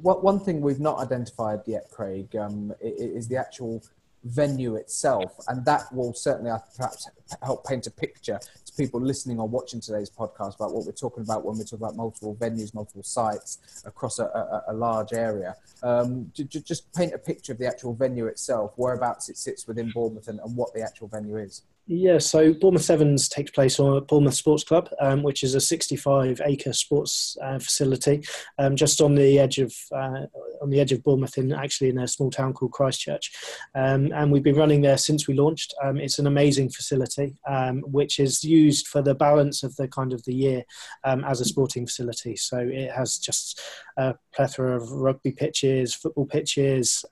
What 0.01 0.23
one 0.23 0.39
thing 0.39 0.61
we've 0.61 0.79
not 0.79 0.99
identified 0.99 1.61
yet, 1.67 1.89
Craig, 1.91 2.35
um, 2.35 2.73
is 2.81 3.27
the 3.27 3.37
actual 3.37 3.83
venue 4.23 4.75
itself, 4.75 5.35
and 5.47 5.65
that 5.65 5.93
will 5.93 6.13
certainly 6.13 6.51
perhaps 6.75 7.09
help 7.41 7.65
paint 7.65 7.87
a 7.87 7.91
picture 7.91 8.39
to 8.65 8.73
people 8.73 9.01
listening 9.01 9.39
or 9.39 9.47
watching 9.47 9.81
today's 9.81 10.09
podcast 10.09 10.55
about 10.55 10.73
what 10.73 10.85
we're 10.85 10.91
talking 10.91 11.23
about 11.23 11.43
when 11.43 11.57
we 11.57 11.63
talk 11.63 11.79
about 11.79 11.95
multiple 11.95 12.35
venues, 12.35 12.73
multiple 12.73 13.03
sites 13.03 13.83
across 13.85 14.19
a, 14.19 14.25
a, 14.25 14.63
a 14.69 14.73
large 14.73 15.13
area. 15.13 15.55
Um, 15.81 16.31
just 16.33 16.91
paint 16.93 17.13
a 17.13 17.17
picture 17.17 17.51
of 17.51 17.57
the 17.57 17.67
actual 17.67 17.93
venue 17.93 18.27
itself, 18.27 18.73
whereabouts 18.77 19.29
it 19.29 19.37
sits 19.37 19.67
within 19.67 19.91
Bournemouth, 19.91 20.27
and, 20.27 20.39
and 20.39 20.55
what 20.55 20.73
the 20.73 20.81
actual 20.81 21.07
venue 21.07 21.37
is. 21.37 21.63
Yeah, 21.85 22.19
so 22.19 22.53
Bournemouth 22.53 22.83
Sevens 22.83 23.27
takes 23.27 23.51
place 23.51 23.77
on 23.77 24.05
Bournemouth 24.05 24.35
Sports 24.35 24.63
Club, 24.63 24.89
um, 25.01 25.21
which 25.21 25.43
is 25.43 25.53
a 25.53 25.57
65-acre 25.57 26.71
sports 26.71 27.35
uh, 27.43 27.59
facility, 27.59 28.23
um, 28.57 28.77
just 28.77 29.01
on 29.01 29.15
the 29.15 29.37
edge 29.37 29.59
of 29.59 29.75
uh, 29.93 30.25
on 30.61 30.69
the 30.69 30.79
edge 30.79 30.93
of 30.93 31.03
Bournemouth, 31.03 31.37
in 31.37 31.51
actually 31.51 31.89
in 31.89 31.99
a 31.99 32.07
small 32.07 32.31
town 32.31 32.53
called 32.53 32.71
Christchurch, 32.71 33.33
um, 33.75 34.13
and 34.13 34.31
we've 34.31 34.43
been 34.43 34.55
running 34.55 34.79
there 34.79 34.97
since 34.97 35.27
we 35.27 35.33
launched. 35.33 35.73
Um, 35.83 35.97
it's 35.97 36.19
an 36.19 36.27
amazing 36.27 36.69
facility, 36.69 37.35
um, 37.49 37.81
which 37.81 38.17
is 38.17 38.45
used 38.45 38.87
for 38.87 39.01
the 39.01 39.15
balance 39.15 39.61
of 39.61 39.75
the 39.75 39.89
kind 39.89 40.13
of 40.13 40.23
the 40.23 40.33
year 40.33 40.63
um, 41.03 41.25
as 41.25 41.41
a 41.41 41.45
sporting 41.45 41.85
facility. 41.85 42.37
So 42.37 42.59
it 42.59 42.91
has 42.91 43.17
just 43.17 43.59
a 43.97 44.15
plethora 44.33 44.77
of 44.77 44.89
rugby 44.89 45.33
pitches, 45.33 45.93
football 45.93 46.27
pitches 46.27 47.03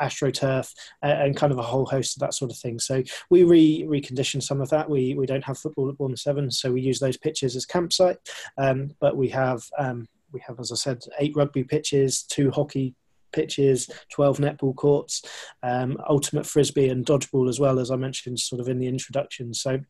astroturf 0.00 0.72
and 1.02 1.36
kind 1.36 1.52
of 1.52 1.58
a 1.58 1.62
whole 1.62 1.86
host 1.86 2.16
of 2.16 2.20
that 2.20 2.34
sort 2.34 2.50
of 2.50 2.58
thing. 2.58 2.78
So 2.78 3.02
we 3.30 3.44
re 3.44 3.84
reconditioned 3.86 4.42
some 4.42 4.60
of 4.60 4.70
that. 4.70 4.88
We 4.88 5.14
we 5.14 5.26
don't 5.26 5.44
have 5.44 5.58
football 5.58 5.88
at 5.88 5.98
Bournemouth 5.98 6.20
Seven, 6.20 6.50
so 6.50 6.72
we 6.72 6.80
use 6.80 6.98
those 6.98 7.16
pitches 7.16 7.56
as 7.56 7.66
campsite. 7.66 8.18
Um, 8.58 8.90
but 9.00 9.16
we 9.16 9.28
have 9.28 9.62
um, 9.78 10.08
we 10.32 10.40
have, 10.46 10.60
as 10.60 10.72
I 10.72 10.74
said, 10.74 11.02
eight 11.18 11.34
rugby 11.34 11.64
pitches, 11.64 12.24
two 12.24 12.50
hockey 12.50 12.94
pitches, 13.32 13.90
12 14.12 14.38
netball 14.38 14.74
courts, 14.74 15.22
um, 15.62 15.96
ultimate 16.08 16.46
frisbee 16.46 16.88
and 16.88 17.06
dodgeball 17.06 17.48
as 17.48 17.58
well, 17.58 17.78
as 17.78 17.90
I 17.90 17.96
mentioned 17.96 18.38
sort 18.38 18.60
of 18.60 18.68
in 18.68 18.78
the 18.78 18.86
introduction. 18.86 19.54
So 19.54 19.80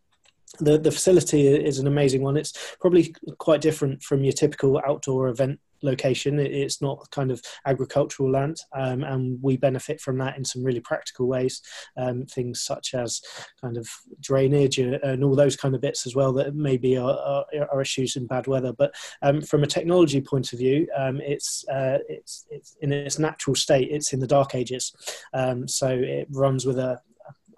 the, 0.60 0.78
the 0.78 0.92
facility 0.92 1.46
is 1.48 1.78
an 1.78 1.86
amazing 1.86 2.22
one. 2.22 2.36
It's 2.36 2.76
probably 2.80 3.14
quite 3.38 3.60
different 3.60 4.02
from 4.02 4.22
your 4.22 4.32
typical 4.32 4.80
outdoor 4.86 5.28
event 5.28 5.60
location. 5.84 6.38
It's 6.38 6.82
not 6.82 7.10
kind 7.10 7.30
of 7.30 7.42
agricultural 7.66 8.30
land, 8.30 8.56
um, 8.76 9.04
and 9.04 9.38
we 9.42 9.56
benefit 9.56 10.00
from 10.00 10.18
that 10.18 10.36
in 10.36 10.44
some 10.44 10.64
really 10.64 10.80
practical 10.80 11.28
ways. 11.28 11.60
Um, 11.96 12.26
things 12.26 12.62
such 12.62 12.94
as 12.94 13.20
kind 13.60 13.76
of 13.76 13.88
drainage 14.20 14.78
and 14.78 15.22
all 15.22 15.36
those 15.36 15.56
kind 15.56 15.74
of 15.74 15.80
bits 15.80 16.06
as 16.06 16.14
well 16.14 16.32
that 16.34 16.54
maybe 16.54 16.96
are, 16.96 17.16
are, 17.18 17.44
are 17.70 17.80
issues 17.80 18.16
in 18.16 18.26
bad 18.26 18.46
weather. 18.46 18.72
But 18.72 18.94
um, 19.22 19.40
from 19.40 19.62
a 19.62 19.68
technology 19.68 20.20
point 20.20 20.52
of 20.52 20.58
view, 20.58 20.88
um, 20.96 21.20
it's 21.20 21.64
uh, 21.68 21.98
it's 22.08 22.46
it's 22.50 22.76
in 22.80 22.92
its 22.92 23.18
natural 23.18 23.54
state. 23.54 23.88
It's 23.90 24.12
in 24.12 24.20
the 24.20 24.26
dark 24.26 24.54
ages, 24.54 24.92
um, 25.32 25.68
so 25.68 25.88
it 25.88 26.28
runs 26.30 26.66
with 26.66 26.78
a 26.78 27.00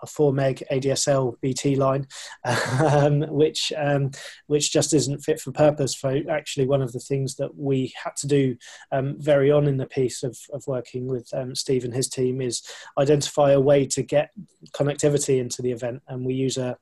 a 0.03 0.07
4 0.07 0.33
meg 0.33 0.63
ADSL 0.71 1.41
BT 1.41 1.77
line, 1.77 2.07
um, 2.45 3.21
which 3.29 3.73
um, 3.77 4.11
which 4.47 4.73
just 4.73 4.93
isn't 4.93 5.21
fit 5.21 5.41
for 5.41 5.53
purpose. 5.53 5.95
For 5.95 6.21
actually, 6.31 6.67
one 6.67 6.83
of 6.83 6.93
the 6.93 7.01
things 7.01 7.37
that 7.37 7.57
we 7.57 7.93
had 8.03 8.17
to 8.17 8.27
do 8.27 8.57
um, 8.93 9.17
very 9.19 9.51
on 9.51 9.67
in 9.67 9.77
the 9.77 9.87
piece 9.87 10.23
of, 10.23 10.37
of 10.53 10.65
working 10.67 11.07
with 11.07 11.29
um, 11.35 11.55
Steve 11.55 11.85
and 11.85 11.95
his 11.95 12.09
team 12.09 12.41
is 12.41 12.63
identify 12.99 13.53
a 13.53 13.61
way 13.61 13.87
to 13.87 14.03
get 14.03 14.31
connectivity 14.73 15.39
into 15.39 15.63
the 15.63 15.73
event, 15.73 16.03
and 16.09 16.25
we 16.25 16.35
use 16.35 16.57
a 16.57 16.77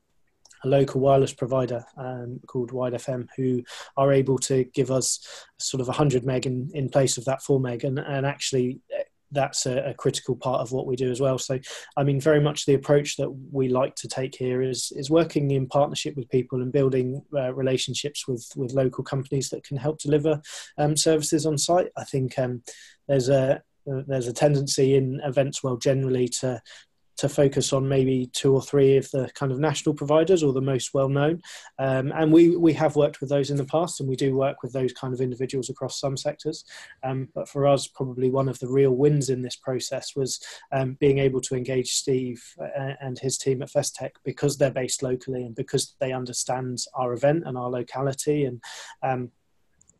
a 0.65 0.69
local 0.69 1.01
wireless 1.01 1.33
provider 1.33 1.85
um, 1.97 2.41
called 2.47 2.73
Wide 2.73 2.95
FM 2.95 3.29
who 3.37 3.63
are 3.97 4.13
able 4.13 4.39
to 4.39 4.65
give 4.65 4.91
us 4.91 5.21
sort 5.59 5.81
of 5.81 5.89
100 5.89 6.25
meg 6.25 6.47
in, 6.47 6.71
in 6.75 6.89
place 6.89 7.19
of 7.19 7.25
that 7.27 7.43
4 7.43 7.61
meg 7.61 7.85
and, 7.85 7.99
and 7.99 8.27
actually 8.27 8.81
that's 9.35 9.67
a, 9.67 9.91
a, 9.91 9.95
critical 9.95 10.37
part 10.37 10.61
of 10.61 10.73
what 10.73 10.87
we 10.87 10.97
do 10.97 11.11
as 11.11 11.21
well. 11.21 11.39
So, 11.39 11.59
I 11.97 12.05
mean, 12.05 12.21
very 12.21 12.41
much 12.41 12.65
the 12.65 12.75
approach 12.75 13.17
that 13.17 13.31
we 13.53 13.69
like 13.69 13.95
to 13.97 14.09
take 14.09 14.35
here 14.35 14.63
is 14.63 14.93
is 14.97 15.11
working 15.11 15.51
in 15.51 15.67
partnership 15.67 16.17
with 16.17 16.31
people 16.31 16.63
and 16.63 16.73
building 16.73 17.23
uh, 17.35 17.53
relationships 17.53 18.27
with 18.27 18.47
with 18.57 18.73
local 18.73 19.05
companies 19.05 19.51
that 19.51 19.65
can 19.65 19.77
help 19.77 19.99
deliver 19.99 20.41
um, 20.79 20.97
services 20.97 21.45
on 21.45 21.59
site. 21.59 21.89
I 21.97 22.05
think 22.05 22.39
um, 22.39 22.63
there's 23.09 23.29
a 23.29 23.63
there's 23.87 24.29
a 24.29 24.33
tendency 24.33 24.95
in 24.95 25.21
events 25.25 25.63
world 25.63 25.83
generally 25.83 26.29
to 26.29 26.63
to 27.17 27.29
focus 27.29 27.73
on 27.73 27.89
maybe 27.89 28.29
two 28.33 28.55
or 28.55 28.63
three 28.63 28.97
of 28.97 29.11
the 29.11 29.31
kind 29.35 29.53
of 29.53 29.59
national 29.59 29.95
providers 29.95 30.43
or 30.43 30.53
the 30.53 30.61
most 30.61 30.95
well 30.95 31.09
known. 31.09 31.41
Um, 31.79 32.13
and 32.13 32.33
we, 32.33 32.57
we 32.57 32.73
have 32.75 32.97
worked 32.97 33.21
with 33.21 33.31
those 33.31 33.51
in 33.51 33.57
the 33.57 33.65
past 33.65 34.01
and 34.01 34.09
we 34.09 34.17
do 34.17 34.37
work 34.37 34.63
with 34.63 34.73
those 34.73 34.93
kind 34.93 35.15
of 35.15 35.21
individuals 35.21 35.71
across 35.71 36.01
some 36.01 36.17
sectors. 36.17 36.65
Um, 37.03 37.29
but 37.35 37.49
for 37.49 37.67
us, 37.67 37.87
probably 37.87 38.31
one 38.31 38.49
of 38.49 38.59
the 38.59 38.69
real 38.69 38.93
wins 38.93 39.31
in 39.31 39.43
this 39.43 39.57
process 39.57 40.17
was 40.17 40.41
um, 40.73 40.97
being 41.01 41.19
able 41.19 41.41
to 41.43 41.55
engage 41.55 41.93
Steve 41.93 42.43
uh, 42.61 42.95
and 43.01 43.19
his 43.19 43.39
team 43.39 43.63
at 43.63 43.71
Festech 43.71 44.13
because 44.25 44.57
they're 44.57 44.71
based 44.71 45.03
locally 45.03 45.45
and 45.45 45.55
because 45.55 45.95
they 46.01 46.13
understand 46.13 46.79
our 46.95 47.13
event 47.13 47.45
and 47.47 47.57
our 47.57 47.71
locality 47.71 48.45
and 48.45 48.63
um, 49.03 49.31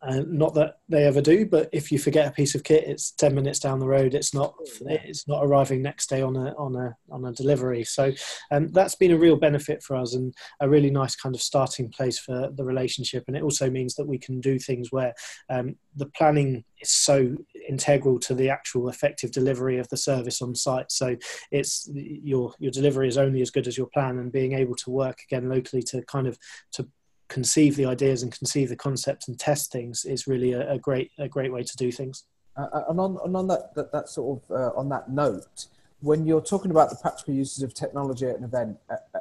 uh, 0.05 0.21
not 0.27 0.53
that 0.53 0.77
they 0.87 1.03
ever 1.05 1.21
do, 1.21 1.45
but 1.45 1.69
if 1.71 1.91
you 1.91 1.97
forget 1.97 2.27
a 2.27 2.31
piece 2.31 2.53
of 2.55 2.63
kit, 2.63 2.83
it's 2.85 3.11
ten 3.11 3.33
minutes 3.33 3.59
down 3.59 3.79
the 3.79 3.87
road. 3.87 4.13
It's 4.13 4.33
not 4.33 4.53
it's 4.85 5.27
not 5.27 5.43
arriving 5.43 5.81
next 5.81 6.09
day 6.09 6.21
on 6.21 6.35
a 6.35 6.53
on 6.55 6.75
a 6.75 6.95
on 7.11 7.25
a 7.25 7.33
delivery. 7.33 7.83
So 7.83 8.11
um, 8.51 8.69
that's 8.69 8.95
been 8.95 9.11
a 9.11 9.17
real 9.17 9.35
benefit 9.35 9.81
for 9.81 9.95
us 9.95 10.13
and 10.13 10.33
a 10.59 10.69
really 10.69 10.91
nice 10.91 11.15
kind 11.15 11.33
of 11.33 11.41
starting 11.41 11.89
place 11.89 12.19
for 12.19 12.51
the 12.55 12.63
relationship. 12.63 13.23
And 13.27 13.35
it 13.35 13.43
also 13.43 13.69
means 13.69 13.95
that 13.95 14.07
we 14.07 14.17
can 14.17 14.39
do 14.39 14.59
things 14.59 14.91
where 14.91 15.13
um, 15.49 15.75
the 15.95 16.07
planning 16.07 16.63
is 16.81 16.91
so 16.91 17.35
integral 17.67 18.19
to 18.19 18.35
the 18.35 18.49
actual 18.49 18.89
effective 18.89 19.31
delivery 19.31 19.79
of 19.79 19.87
the 19.89 19.97
service 19.97 20.41
on 20.41 20.53
site. 20.53 20.91
So 20.91 21.15
it's 21.51 21.89
your 21.93 22.53
your 22.59 22.71
delivery 22.71 23.07
is 23.07 23.17
only 23.17 23.41
as 23.41 23.51
good 23.51 23.67
as 23.67 23.77
your 23.77 23.87
plan, 23.87 24.19
and 24.19 24.31
being 24.31 24.53
able 24.53 24.75
to 24.75 24.91
work 24.91 25.19
again 25.27 25.49
locally 25.49 25.81
to 25.83 26.03
kind 26.03 26.27
of 26.27 26.37
to 26.73 26.87
conceive 27.27 27.75
the 27.75 27.85
ideas 27.85 28.23
and 28.23 28.37
conceive 28.37 28.69
the 28.69 28.75
concepts 28.75 29.27
and 29.27 29.39
test 29.39 29.71
things 29.71 30.05
is 30.05 30.27
really 30.27 30.53
a, 30.53 30.73
a 30.73 30.79
great 30.79 31.11
a 31.17 31.27
great 31.27 31.51
way 31.51 31.63
to 31.63 31.75
do 31.77 31.91
things. 31.91 32.23
Uh, 32.57 32.67
uh, 32.71 32.83
and 32.89 32.99
on 32.99 33.17
and 33.23 33.35
on 33.35 33.47
that, 33.47 33.73
that, 33.75 33.91
that 33.91 34.09
sort 34.09 34.41
of 34.43 34.51
uh, 34.51 34.79
on 34.79 34.89
that 34.89 35.09
note, 35.09 35.67
when 36.01 36.25
you're 36.25 36.41
talking 36.41 36.71
about 36.71 36.89
the 36.89 36.95
practical 36.95 37.33
uses 37.33 37.63
of 37.63 37.73
technology 37.73 38.25
at 38.25 38.37
an 38.37 38.43
event, 38.43 38.77
uh, 38.89 38.95
uh 39.13 39.19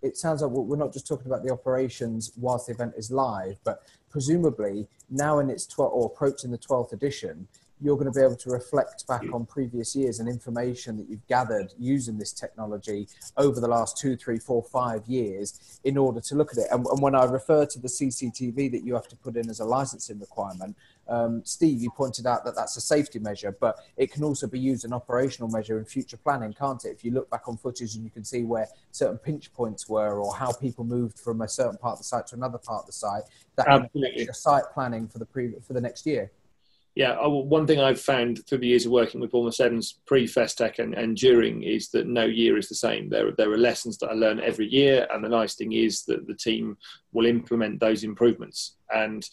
it 0.00 0.16
sounds 0.16 0.42
like 0.42 0.50
we're 0.52 0.76
not 0.76 0.92
just 0.92 1.08
talking 1.08 1.26
about 1.26 1.42
the 1.42 1.52
operations 1.52 2.30
whilst 2.36 2.66
the 2.66 2.72
event 2.72 2.94
is 2.96 3.10
live, 3.10 3.56
but 3.64 3.82
presumably 4.10 4.86
now 5.10 5.40
in 5.40 5.50
its 5.50 5.66
12 5.66 5.92
or 5.92 6.06
approaching 6.06 6.52
the 6.52 6.58
12th 6.58 6.92
edition, 6.92 7.48
you're 7.80 7.96
going 7.96 8.10
to 8.10 8.18
be 8.18 8.24
able 8.24 8.36
to 8.36 8.50
reflect 8.50 9.06
back 9.06 9.22
on 9.32 9.46
previous 9.46 9.94
years 9.94 10.20
and 10.20 10.28
information 10.28 10.96
that 10.96 11.08
you've 11.08 11.26
gathered 11.26 11.72
using 11.78 12.18
this 12.18 12.32
technology 12.32 13.08
over 13.36 13.60
the 13.60 13.68
last 13.68 13.96
two, 13.96 14.16
three, 14.16 14.38
four, 14.38 14.62
five 14.62 15.06
years 15.06 15.80
in 15.84 15.96
order 15.96 16.20
to 16.20 16.34
look 16.34 16.52
at 16.52 16.58
it. 16.58 16.66
And, 16.70 16.84
and 16.86 17.00
when 17.00 17.14
I 17.14 17.24
refer 17.24 17.66
to 17.66 17.78
the 17.78 17.88
CCTV 17.88 18.70
that 18.72 18.84
you 18.84 18.94
have 18.94 19.08
to 19.08 19.16
put 19.16 19.36
in 19.36 19.48
as 19.48 19.60
a 19.60 19.64
licensing 19.64 20.18
requirement, 20.18 20.76
um, 21.08 21.42
Steve, 21.44 21.80
you 21.80 21.90
pointed 21.90 22.26
out 22.26 22.44
that 22.44 22.54
that's 22.54 22.76
a 22.76 22.80
safety 22.80 23.18
measure, 23.18 23.56
but 23.58 23.78
it 23.96 24.12
can 24.12 24.24
also 24.24 24.46
be 24.46 24.58
used 24.58 24.84
an 24.84 24.92
operational 24.92 25.48
measure 25.48 25.78
in 25.78 25.84
future 25.84 26.18
planning, 26.18 26.52
can't 26.52 26.84
it? 26.84 26.90
If 26.90 27.04
you 27.04 27.12
look 27.12 27.30
back 27.30 27.48
on 27.48 27.56
footage 27.56 27.94
and 27.94 28.04
you 28.04 28.10
can 28.10 28.24
see 28.24 28.44
where 28.44 28.68
certain 28.90 29.16
pinch 29.16 29.52
points 29.54 29.88
were 29.88 30.20
or 30.20 30.34
how 30.34 30.52
people 30.52 30.84
moved 30.84 31.18
from 31.18 31.40
a 31.40 31.48
certain 31.48 31.78
part 31.78 31.92
of 31.94 31.98
the 31.98 32.04
site 32.04 32.26
to 32.28 32.36
another 32.36 32.58
part 32.58 32.80
of 32.80 32.86
the 32.86 32.92
site, 32.92 33.22
that 33.56 33.66
can 33.66 33.88
affect 33.94 34.36
site 34.36 34.64
planning 34.74 35.08
for 35.08 35.18
the 35.18 35.26
pre- 35.26 35.54
for 35.66 35.72
the 35.72 35.80
next 35.80 36.04
year 36.06 36.30
yeah, 36.98 37.16
one 37.24 37.64
thing 37.64 37.78
I've 37.78 38.00
found 38.00 38.44
through 38.44 38.58
the 38.58 38.66
years 38.66 38.84
of 38.84 38.90
working 38.90 39.20
with 39.20 39.30
Bournemouth 39.30 39.54
Sevens 39.54 40.00
pre-Festech 40.04 40.80
and, 40.80 40.94
and 40.94 41.16
during 41.16 41.62
is 41.62 41.90
that 41.90 42.08
no 42.08 42.24
year 42.24 42.58
is 42.58 42.68
the 42.68 42.74
same. 42.74 43.08
There, 43.08 43.30
there 43.38 43.52
are 43.52 43.56
lessons 43.56 43.98
that 43.98 44.10
I 44.10 44.14
learn 44.14 44.40
every 44.40 44.66
year, 44.66 45.06
and 45.12 45.22
the 45.22 45.28
nice 45.28 45.54
thing 45.54 45.74
is 45.74 46.02
that 46.06 46.26
the 46.26 46.34
team 46.34 46.76
will 47.12 47.26
implement 47.26 47.78
those 47.78 48.02
improvements. 48.02 48.78
And 48.92 49.24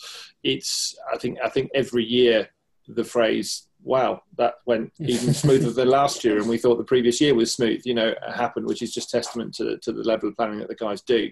it's, 0.44 0.96
I 1.12 1.18
think, 1.18 1.40
I 1.44 1.50
think 1.50 1.72
every 1.74 2.06
year 2.06 2.50
the 2.88 3.04
phrase 3.04 3.68
wow, 3.82 4.22
that 4.38 4.56
went 4.66 4.92
even 5.00 5.34
smoother 5.34 5.72
than 5.72 5.88
last 5.88 6.24
year, 6.24 6.38
and 6.38 6.50
we 6.50 6.58
thought 6.58 6.78
the 6.78 6.84
previous 6.84 7.22
year 7.22 7.34
was 7.34 7.54
smooth, 7.54 7.82
you 7.86 7.94
know, 7.94 8.14
happened, 8.34 8.68
which 8.68 8.82
is 8.82 8.94
just 8.94 9.10
testament 9.10 9.54
to, 9.56 9.78
to 9.78 9.92
the 9.92 10.04
level 10.04 10.30
of 10.30 10.36
planning 10.36 10.60
that 10.60 10.68
the 10.68 10.76
guys 10.76 11.02
do 11.02 11.30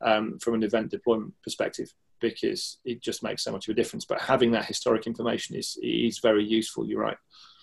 um, 0.00 0.38
from 0.40 0.54
an 0.54 0.62
event 0.62 0.90
deployment 0.90 1.32
perspective, 1.42 1.94
because 2.20 2.78
it 2.84 3.02
just 3.02 3.22
makes 3.22 3.44
so 3.44 3.52
much 3.52 3.68
of 3.68 3.72
a 3.72 3.76
difference. 3.76 4.04
But 4.04 4.20
having 4.20 4.52
that 4.52 4.66
historic 4.66 5.06
information 5.06 5.56
is 5.56 5.78
is 5.82 6.18
very 6.18 6.44
useful. 6.44 6.86
You're 6.86 7.00
right. 7.00 7.16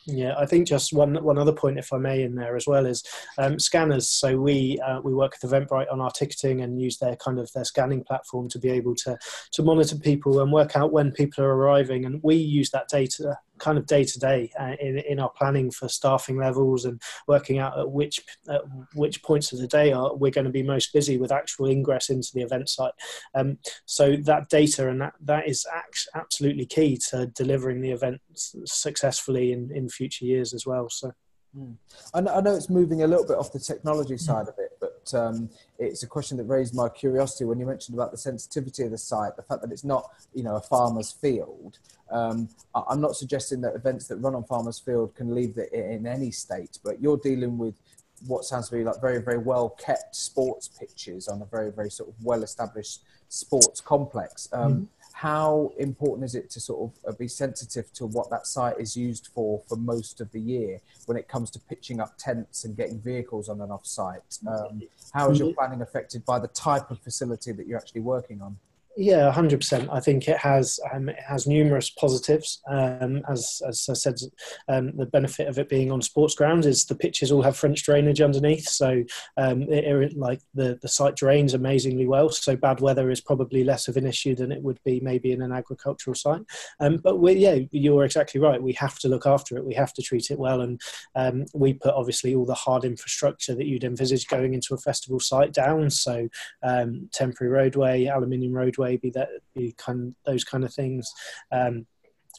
Yeah, 0.10 0.36
I 0.38 0.46
think 0.46 0.68
just 0.68 0.94
one 0.94 1.22
one 1.22 1.38
other 1.38 1.52
point, 1.52 1.78
if 1.78 1.92
I 1.92 1.98
may, 1.98 2.24
in 2.24 2.36
there 2.36 2.56
as 2.56 2.66
well 2.66 2.86
is 2.86 3.04
um, 3.38 3.60
scanners. 3.60 4.08
So 4.08 4.38
we 4.38 4.80
uh, 4.80 5.02
we 5.02 5.14
work 5.14 5.36
with 5.42 5.52
Eventbrite 5.52 5.92
on 5.92 6.00
our 6.00 6.12
ticketing 6.12 6.62
and 6.62 6.82
use 6.82 6.98
their 6.98 7.18
kind 7.18 7.38
of 7.40 7.52
their 7.54 7.66
scanning 7.66 8.06
platform 8.06 8.48
to 8.50 8.60
be 8.60 8.70
able 8.70 8.96
to 8.96 9.18
to 9.52 9.64
monitor 9.64 9.98
people 9.98 10.42
and 10.42 10.52
work 10.52 10.78
out 10.78 10.94
when 10.94 11.12
people 11.12 11.44
are 11.44 11.54
arriving, 11.54 12.06
and 12.06 12.22
we 12.24 12.36
use 12.36 12.70
that 12.72 12.88
data 12.88 13.38
kind 13.60 13.78
of 13.78 13.86
day 13.86 14.04
to 14.04 14.20
day 14.20 14.52
in 14.80 14.98
in 15.00 15.20
our 15.20 15.30
planning 15.30 15.72
for 15.72 15.88
staffing 15.88 16.38
levels 16.38 16.86
and 16.86 17.02
working 17.28 17.60
out 17.60 17.78
at 17.78 17.90
which 17.90 18.20
at 18.50 18.62
which 18.94 19.24
points 19.24 19.52
of 19.52 19.60
the 19.60 19.68
day 19.68 19.92
are 19.92 20.16
we're 20.16 20.32
going 20.32 20.46
to 20.46 20.52
be 20.52 20.64
most 20.64 20.94
busy 20.94 21.18
with 21.18 21.32
actual 21.32 21.68
ingress 21.68 22.10
into 22.10 22.30
the 22.34 22.42
event 22.42 22.70
site. 22.70 22.94
Um, 23.36 23.58
so 23.86 24.16
that 24.24 24.50
data 24.50 24.90
and 24.90 25.02
that 25.02 25.14
that 25.22 25.48
is 25.48 25.66
absolutely 26.16 26.66
key 26.66 26.98
to 27.10 27.28
delivering 27.28 27.82
the 27.82 27.92
event 27.92 28.22
successfully 28.66 29.52
in 29.52 29.72
in 29.74 29.90
future 29.90 30.26
years 30.26 30.54
as 30.54 30.66
well. 30.66 30.90
So. 30.90 31.12
Mm. 31.58 31.76
Know, 32.14 32.34
I 32.34 32.42
know 32.42 32.56
it's 32.56 32.70
moving 32.70 33.04
a 33.04 33.08
little 33.08 33.26
bit 33.26 33.38
off 33.38 33.54
the 33.54 33.60
technology 33.60 34.18
side 34.18 34.48
of 34.48 34.56
it, 34.58 34.72
but 34.80 35.14
um, 35.14 35.50
it's 35.80 36.04
a 36.04 36.08
question 36.08 36.38
that 36.38 36.44
raised 36.46 36.76
my 36.76 36.90
curiosity 36.90 37.46
when 37.46 37.60
you 37.60 37.66
mentioned 37.66 37.98
about 37.98 38.12
the 38.12 38.18
sensitivity 38.18 38.84
of 38.84 38.92
the 38.92 38.98
site, 38.98 39.36
the 39.36 39.44
fact 39.44 39.62
that 39.62 39.72
it's 39.72 39.84
not, 39.84 40.10
you 40.34 40.44
know, 40.44 40.56
a 40.56 40.62
farmer's 40.62 41.12
field. 41.12 41.80
Um, 42.10 42.50
I'm 42.74 43.02
not 43.02 43.16
suggesting 43.16 43.62
that 43.62 43.76
events 43.76 44.08
that 44.08 44.18
run 44.18 44.36
on 44.36 44.44
farmer's 44.44 44.80
field 44.80 45.16
can 45.16 45.34
leave 45.34 45.58
it 45.58 45.72
in 45.74 46.08
any 46.08 46.32
state, 46.32 46.80
but 46.84 47.02
you're 47.02 47.18
dealing 47.18 47.58
with 47.58 47.76
what 48.26 48.44
sounds 48.44 48.70
to 48.70 48.76
be 48.76 48.84
like 48.84 49.00
very 49.00 49.22
very 49.22 49.38
well 49.38 49.70
kept 49.70 50.16
sports 50.16 50.68
pitches 50.68 51.28
on 51.28 51.42
a 51.42 51.46
very 51.46 51.72
very 51.72 51.90
sort 51.90 52.10
of 52.10 52.16
well 52.24 52.44
established 52.44 53.04
sports 53.30 53.82
complex. 53.82 54.50
Um, 54.52 54.74
mm-hmm. 54.74 54.84
How 55.14 55.72
important 55.80 56.26
is 56.26 56.36
it 56.36 56.50
to 56.52 56.60
sort 56.60 56.92
of 56.92 57.14
uh, 57.14 57.18
be 57.18 57.28
sensitive 57.28 57.92
to 57.94 58.06
what 58.06 58.30
that 58.30 58.46
site 58.46 58.80
is 58.80 58.96
used 58.96 59.30
for 59.34 59.64
for 59.68 59.76
most 59.76 60.22
of 60.22 60.32
the 60.32 60.40
year 60.40 60.80
when 61.08 61.18
it 61.18 61.28
comes 61.28 61.50
to 61.52 61.60
pitching 61.60 62.00
up 62.00 62.18
tents 62.20 62.66
and 62.66 62.78
getting 62.78 63.00
vehicles 63.00 63.50
on 63.50 63.62
and 63.62 63.72
off 63.72 63.86
site? 63.86 64.38
Um, 64.48 64.84
how 65.14 65.32
is 65.32 65.40
your 65.40 65.50
mm-hmm. 65.50 65.58
planning 65.58 65.82
affected 65.82 66.24
by 66.26 66.40
the 66.40 66.48
type 66.50 66.92
of 66.92 67.00
facility 67.00 67.52
that 67.52 67.68
you're 67.68 67.80
actually 67.80 68.02
working 68.02 68.42
on? 68.42 68.58
Yeah, 69.00 69.32
hundred 69.32 69.60
percent. 69.60 69.90
I 69.92 70.00
think 70.00 70.28
it 70.28 70.38
has 70.38 70.80
um, 70.92 71.08
it 71.08 71.20
has 71.20 71.46
numerous 71.46 71.92
positives. 71.92 72.64
Um, 72.68 73.22
as 73.30 73.62
as 73.68 73.86
I 73.88 73.94
said, 73.94 74.16
um, 74.68 74.98
the 74.98 75.06
benefit 75.06 75.48
of 75.48 75.60
it 75.60 75.70
being 75.70 75.92
on 75.92 76.02
sports 76.02 76.34
grounds 76.34 76.66
is 76.66 76.84
the 76.84 76.96
pitches 76.96 77.32
all 77.32 77.44
have 77.44 77.56
French 77.56 77.84
drainage 77.84 78.22
underneath, 78.22 78.68
so 78.68 79.04
um, 79.38 79.62
it, 79.70 80.18
like 80.18 80.42
the 80.56 80.80
the 80.82 80.88
site 80.88 81.16
drains 81.16 81.54
amazingly 81.54 82.08
well. 82.08 82.30
So 82.30 82.56
bad 82.56 82.80
weather 82.80 83.12
is 83.12 83.22
probably 83.22 83.64
less 83.64 83.88
of 83.88 83.98
an 83.98 84.08
issue 84.08 84.34
than 84.34 84.52
it 84.52 84.64
would 84.64 84.80
be 84.84 85.00
maybe 85.00 85.32
in 85.32 85.44
an 85.44 85.52
agricultural 85.52 86.16
site. 86.16 86.42
Um, 86.80 86.98
but 86.98 87.20
we, 87.20 87.34
yeah, 87.34 87.60
you're 87.70 88.04
exactly 88.04 88.42
right. 88.42 88.62
We 88.62 88.74
have 88.74 88.98
to 89.00 89.10
look 89.10 89.28
after 89.28 89.58
it. 89.58 89.66
We 89.66 89.76
have 89.76 89.94
to 89.94 90.02
treat 90.02 90.32
it 90.32 90.40
well, 90.40 90.62
and 90.62 90.82
um, 91.14 91.46
we 91.54 91.74
put 91.74 91.94
obviously 91.94 92.34
all 92.34 92.48
the 92.48 92.56
hard 92.56 92.84
infrastructure 92.84 93.54
that 93.54 93.68
you'd 93.68 93.84
envisage 93.84 94.28
going 94.28 94.56
into 94.56 94.74
a 94.74 94.80
festival 94.80 95.20
site 95.20 95.54
down. 95.54 95.92
So 95.92 96.30
temporary 97.14 97.54
roadway, 97.54 98.06
aluminium 98.06 98.54
roadway 98.54 98.87
maybe 98.88 99.10
that 99.12 99.30
be 99.56 99.74
kind 99.78 100.16
those 100.26 100.44
kind 100.44 100.64
of 100.64 100.74
things. 100.74 101.12
Um, 101.52 101.86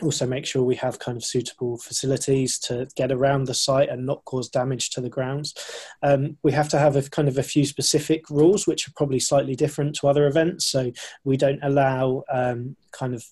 also 0.00 0.26
make 0.26 0.46
sure 0.46 0.62
we 0.62 0.76
have 0.76 1.00
kind 1.00 1.16
of 1.16 1.24
suitable 1.24 1.76
facilities 1.78 2.58
to 2.58 2.86
get 2.94 3.10
around 3.10 3.44
the 3.44 3.54
site 3.54 3.88
and 3.88 4.06
not 4.06 4.24
cause 4.24 4.48
damage 4.48 4.90
to 4.90 5.00
the 5.00 5.08
grounds. 5.08 5.54
Um, 6.04 6.36
we 6.44 6.52
have 6.52 6.68
to 6.68 6.78
have 6.78 6.94
a 6.94 7.02
kind 7.02 7.26
of 7.26 7.36
a 7.36 7.42
few 7.42 7.64
specific 7.64 8.30
rules 8.30 8.66
which 8.66 8.86
are 8.86 8.92
probably 8.94 9.18
slightly 9.18 9.56
different 9.56 9.96
to 9.96 10.06
other 10.06 10.28
events. 10.28 10.66
So 10.66 10.92
we 11.24 11.36
don't 11.36 11.58
allow 11.62 12.22
um, 12.32 12.76
kind 12.92 13.12
of 13.12 13.24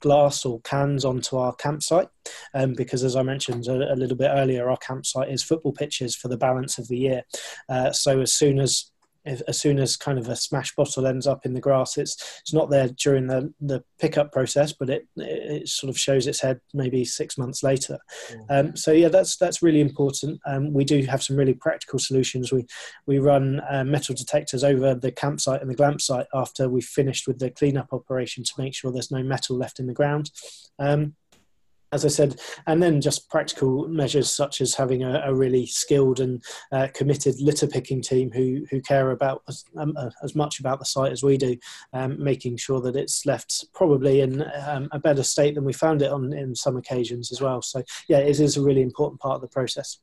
glass 0.00 0.44
or 0.44 0.60
cans 0.60 1.04
onto 1.04 1.38
our 1.38 1.54
campsite 1.54 2.08
um, 2.52 2.74
because 2.74 3.04
as 3.04 3.16
I 3.16 3.22
mentioned 3.22 3.66
a, 3.66 3.94
a, 3.94 3.96
little 3.96 4.16
bit 4.16 4.30
earlier, 4.32 4.68
our 4.68 4.76
campsite 4.76 5.30
is 5.30 5.42
football 5.42 5.72
pitches 5.72 6.14
for 6.14 6.28
the 6.28 6.36
balance 6.36 6.76
of 6.76 6.88
the 6.88 6.98
year. 6.98 7.22
Uh, 7.70 7.90
so 7.90 8.20
as 8.20 8.34
soon 8.34 8.58
as 8.58 8.92
if, 9.24 9.42
as 9.46 9.60
soon 9.60 9.78
as 9.78 9.96
kind 9.96 10.18
of 10.18 10.28
a 10.28 10.36
smash 10.36 10.74
bottle 10.74 11.06
ends 11.06 11.26
up 11.26 11.46
in 11.46 11.54
the 11.54 11.60
grass, 11.60 11.96
it's 11.96 12.40
it's 12.40 12.52
not 12.52 12.70
there 12.70 12.88
during 12.88 13.26
the, 13.26 13.52
the 13.60 13.82
pickup 14.00 14.32
process, 14.32 14.72
but 14.72 14.90
it 14.90 15.06
it 15.16 15.68
sort 15.68 15.90
of 15.90 15.98
shows 15.98 16.26
its 16.26 16.40
head 16.40 16.60
maybe 16.74 17.04
six 17.04 17.38
months 17.38 17.62
later. 17.62 17.98
Mm. 18.30 18.46
Um, 18.50 18.76
so 18.76 18.92
yeah, 18.92 19.08
that's 19.08 19.36
that's 19.36 19.62
really 19.62 19.80
important. 19.80 20.40
Um, 20.46 20.72
we 20.72 20.84
do 20.84 21.02
have 21.02 21.22
some 21.22 21.36
really 21.36 21.54
practical 21.54 21.98
solutions. 21.98 22.52
We 22.52 22.66
we 23.06 23.18
run 23.18 23.60
uh, 23.70 23.84
metal 23.84 24.14
detectors 24.14 24.64
over 24.64 24.94
the 24.94 25.12
campsite 25.12 25.60
and 25.60 25.70
the 25.70 25.76
glamp 25.76 26.00
site 26.00 26.26
after 26.34 26.68
we've 26.68 26.84
finished 26.84 27.26
with 27.26 27.38
the 27.38 27.50
cleanup 27.50 27.92
operation 27.92 28.44
to 28.44 28.52
make 28.58 28.74
sure 28.74 28.90
there's 28.90 29.10
no 29.10 29.22
metal 29.22 29.56
left 29.56 29.78
in 29.78 29.86
the 29.86 29.92
ground. 29.92 30.30
Um, 30.78 31.14
as 31.92 32.04
I 32.04 32.08
said, 32.08 32.40
and 32.66 32.82
then 32.82 33.00
just 33.00 33.28
practical 33.28 33.86
measures 33.88 34.34
such 34.34 34.60
as 34.60 34.74
having 34.74 35.02
a, 35.02 35.22
a 35.26 35.34
really 35.34 35.66
skilled 35.66 36.20
and 36.20 36.42
uh, 36.72 36.88
committed 36.94 37.40
litter 37.40 37.66
picking 37.66 38.00
team 38.00 38.30
who 38.32 38.64
who 38.70 38.80
care 38.80 39.10
about 39.10 39.42
as, 39.48 39.64
um, 39.76 39.94
uh, 39.96 40.10
as 40.22 40.34
much 40.34 40.58
about 40.58 40.78
the 40.78 40.84
site 40.84 41.12
as 41.12 41.22
we 41.22 41.36
do, 41.36 41.56
um, 41.92 42.22
making 42.22 42.56
sure 42.56 42.80
that 42.80 42.96
it's 42.96 43.26
left 43.26 43.66
probably 43.74 44.20
in 44.20 44.42
um, 44.66 44.88
a 44.92 44.98
better 44.98 45.22
state 45.22 45.54
than 45.54 45.64
we 45.64 45.72
found 45.72 46.02
it 46.02 46.10
on 46.10 46.32
in 46.32 46.54
some 46.54 46.76
occasions 46.76 47.30
as 47.30 47.40
well. 47.40 47.62
So 47.62 47.82
yeah, 48.08 48.18
it 48.18 48.40
is 48.40 48.56
a 48.56 48.62
really 48.62 48.82
important 48.82 49.20
part 49.20 49.36
of 49.36 49.42
the 49.42 49.48
process. 49.48 49.98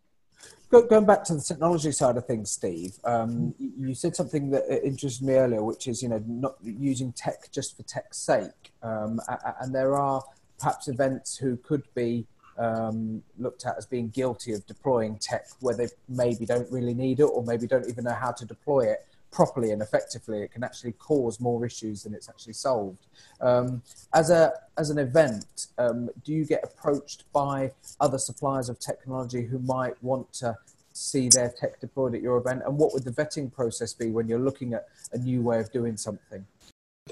Going 0.71 1.05
back 1.05 1.23
to 1.23 1.33
the 1.33 1.41
technology 1.41 1.91
side 1.91 2.15
of 2.15 2.27
things, 2.27 2.51
Steve, 2.51 2.93
um, 3.03 3.55
you 3.57 3.95
said 3.95 4.15
something 4.15 4.51
that 4.51 4.85
interested 4.85 5.25
me 5.25 5.33
earlier, 5.33 5.63
which 5.63 5.87
is 5.87 6.03
you 6.03 6.09
know 6.09 6.23
not 6.27 6.57
using 6.61 7.11
tech 7.11 7.51
just 7.51 7.75
for 7.75 7.81
tech's 7.83 8.19
sake, 8.19 8.71
um, 8.83 9.19
and 9.61 9.73
there 9.73 9.95
are 9.95 10.21
perhaps 10.59 10.87
events 10.87 11.37
who 11.37 11.57
could 11.57 11.83
be 11.95 12.25
um, 12.57 13.23
looked 13.37 13.65
at 13.65 13.77
as 13.77 13.85
being 13.85 14.09
guilty 14.09 14.53
of 14.53 14.65
deploying 14.67 15.17
tech 15.17 15.47
where 15.61 15.75
they 15.75 15.87
maybe 16.09 16.45
don't 16.45 16.69
really 16.71 16.93
need 16.93 17.19
it 17.21 17.23
or 17.23 17.43
maybe 17.43 17.65
don't 17.65 17.87
even 17.87 18.03
know 18.03 18.13
how 18.13 18.31
to 18.31 18.45
deploy 18.45 18.81
it 18.81 19.05
properly 19.31 19.71
and 19.71 19.81
effectively. 19.81 20.41
It 20.41 20.51
can 20.51 20.63
actually 20.63 20.93
cause 20.93 21.39
more 21.39 21.65
issues 21.65 22.03
than 22.03 22.13
it's 22.13 22.27
actually 22.27 22.53
solved. 22.53 23.05
Um, 23.39 23.81
as 24.13 24.29
a 24.29 24.53
as 24.77 24.89
an 24.89 24.97
event, 24.97 25.67
um, 25.77 26.09
do 26.25 26.33
you 26.33 26.45
get 26.45 26.61
approached 26.63 27.23
by 27.31 27.71
other 27.99 28.17
suppliers 28.17 28.69
of 28.69 28.79
technology 28.79 29.43
who 29.43 29.59
might 29.59 30.01
want 30.03 30.31
to 30.33 30.57
see 30.93 31.29
their 31.29 31.53
tech 31.57 31.79
deployed 31.79 32.15
at 32.15 32.21
your 32.21 32.37
event? 32.37 32.63
And 32.65 32.77
what 32.77 32.93
would 32.93 33.03
the 33.03 33.11
vetting 33.11 33.53
process 33.53 33.93
be 33.93 34.07
when 34.07 34.27
you're 34.27 34.39
looking 34.39 34.73
at 34.73 34.87
a 35.13 35.17
new 35.17 35.41
way 35.41 35.59
of 35.59 35.71
doing 35.71 35.95
something? 35.95 36.45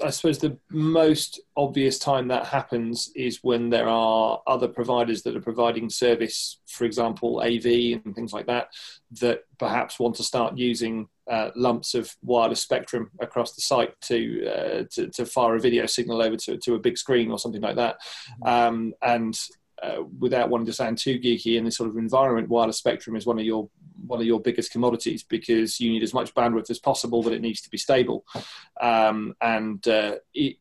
I 0.04 0.10
suppose 0.10 0.38
the 0.38 0.56
most 0.70 1.40
obvious 1.56 1.98
time 1.98 2.28
that 2.28 2.46
happens 2.46 3.10
is 3.14 3.40
when 3.42 3.70
there 3.70 3.88
are 3.88 4.40
other 4.46 4.68
providers 4.68 5.22
that 5.22 5.36
are 5.36 5.40
providing 5.40 5.90
service, 5.90 6.60
for 6.66 6.84
example, 6.84 7.40
AV 7.40 7.66
and 8.04 8.14
things 8.14 8.32
like 8.32 8.46
that, 8.46 8.68
that 9.20 9.40
perhaps 9.58 9.98
want 9.98 10.16
to 10.16 10.22
start 10.22 10.56
using 10.56 11.08
uh, 11.30 11.50
lumps 11.54 11.94
of 11.94 12.14
wireless 12.22 12.60
spectrum 12.60 13.10
across 13.20 13.54
the 13.54 13.60
site 13.60 13.98
to, 14.02 14.46
uh, 14.46 14.84
to, 14.90 15.08
to 15.08 15.26
fire 15.26 15.56
a 15.56 15.60
video 15.60 15.86
signal 15.86 16.22
over 16.22 16.36
to, 16.36 16.56
to 16.58 16.74
a 16.74 16.78
big 16.78 16.96
screen 16.96 17.30
or 17.30 17.38
something 17.38 17.62
like 17.62 17.76
that. 17.76 17.96
Mm-hmm. 18.44 18.48
Um, 18.48 18.94
and 19.02 19.38
uh, 19.82 20.02
without 20.18 20.48
wanting 20.48 20.66
to 20.66 20.72
sound 20.72 20.98
too 20.98 21.18
geeky 21.18 21.56
in 21.56 21.64
this 21.64 21.76
sort 21.76 21.88
of 21.88 21.96
environment, 21.96 22.48
wireless 22.48 22.78
spectrum 22.78 23.14
is 23.16 23.26
one 23.26 23.38
of 23.38 23.44
your 23.44 23.68
one 24.06 24.20
of 24.20 24.26
your 24.26 24.40
biggest 24.40 24.72
commodities 24.72 25.22
because 25.22 25.80
you 25.80 25.90
need 25.90 26.02
as 26.02 26.14
much 26.14 26.34
bandwidth 26.34 26.70
as 26.70 26.78
possible, 26.78 27.22
but 27.22 27.32
it 27.32 27.40
needs 27.40 27.60
to 27.62 27.70
be 27.70 27.78
stable. 27.78 28.24
Um, 28.80 29.34
and 29.40 29.86
uh, 29.88 30.16
it, 30.34 30.56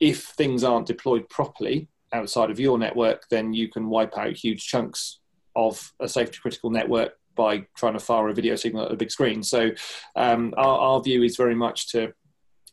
if 0.00 0.24
things 0.24 0.64
aren't 0.64 0.86
deployed 0.86 1.28
properly 1.28 1.88
outside 2.12 2.50
of 2.50 2.60
your 2.60 2.78
network, 2.78 3.28
then 3.30 3.52
you 3.52 3.68
can 3.68 3.88
wipe 3.88 4.16
out 4.16 4.36
huge 4.36 4.66
chunks 4.66 5.20
of 5.54 5.92
a 6.00 6.08
safety 6.08 6.38
critical 6.40 6.70
network 6.70 7.12
by 7.34 7.66
trying 7.76 7.92
to 7.92 8.00
fire 8.00 8.28
a 8.28 8.34
video 8.34 8.56
signal 8.56 8.86
at 8.86 8.92
a 8.92 8.96
big 8.96 9.10
screen. 9.10 9.42
So 9.42 9.70
um, 10.14 10.54
our, 10.56 10.78
our, 10.78 11.02
view 11.02 11.22
is 11.22 11.36
very 11.36 11.54
much 11.54 11.90
to 11.92 12.12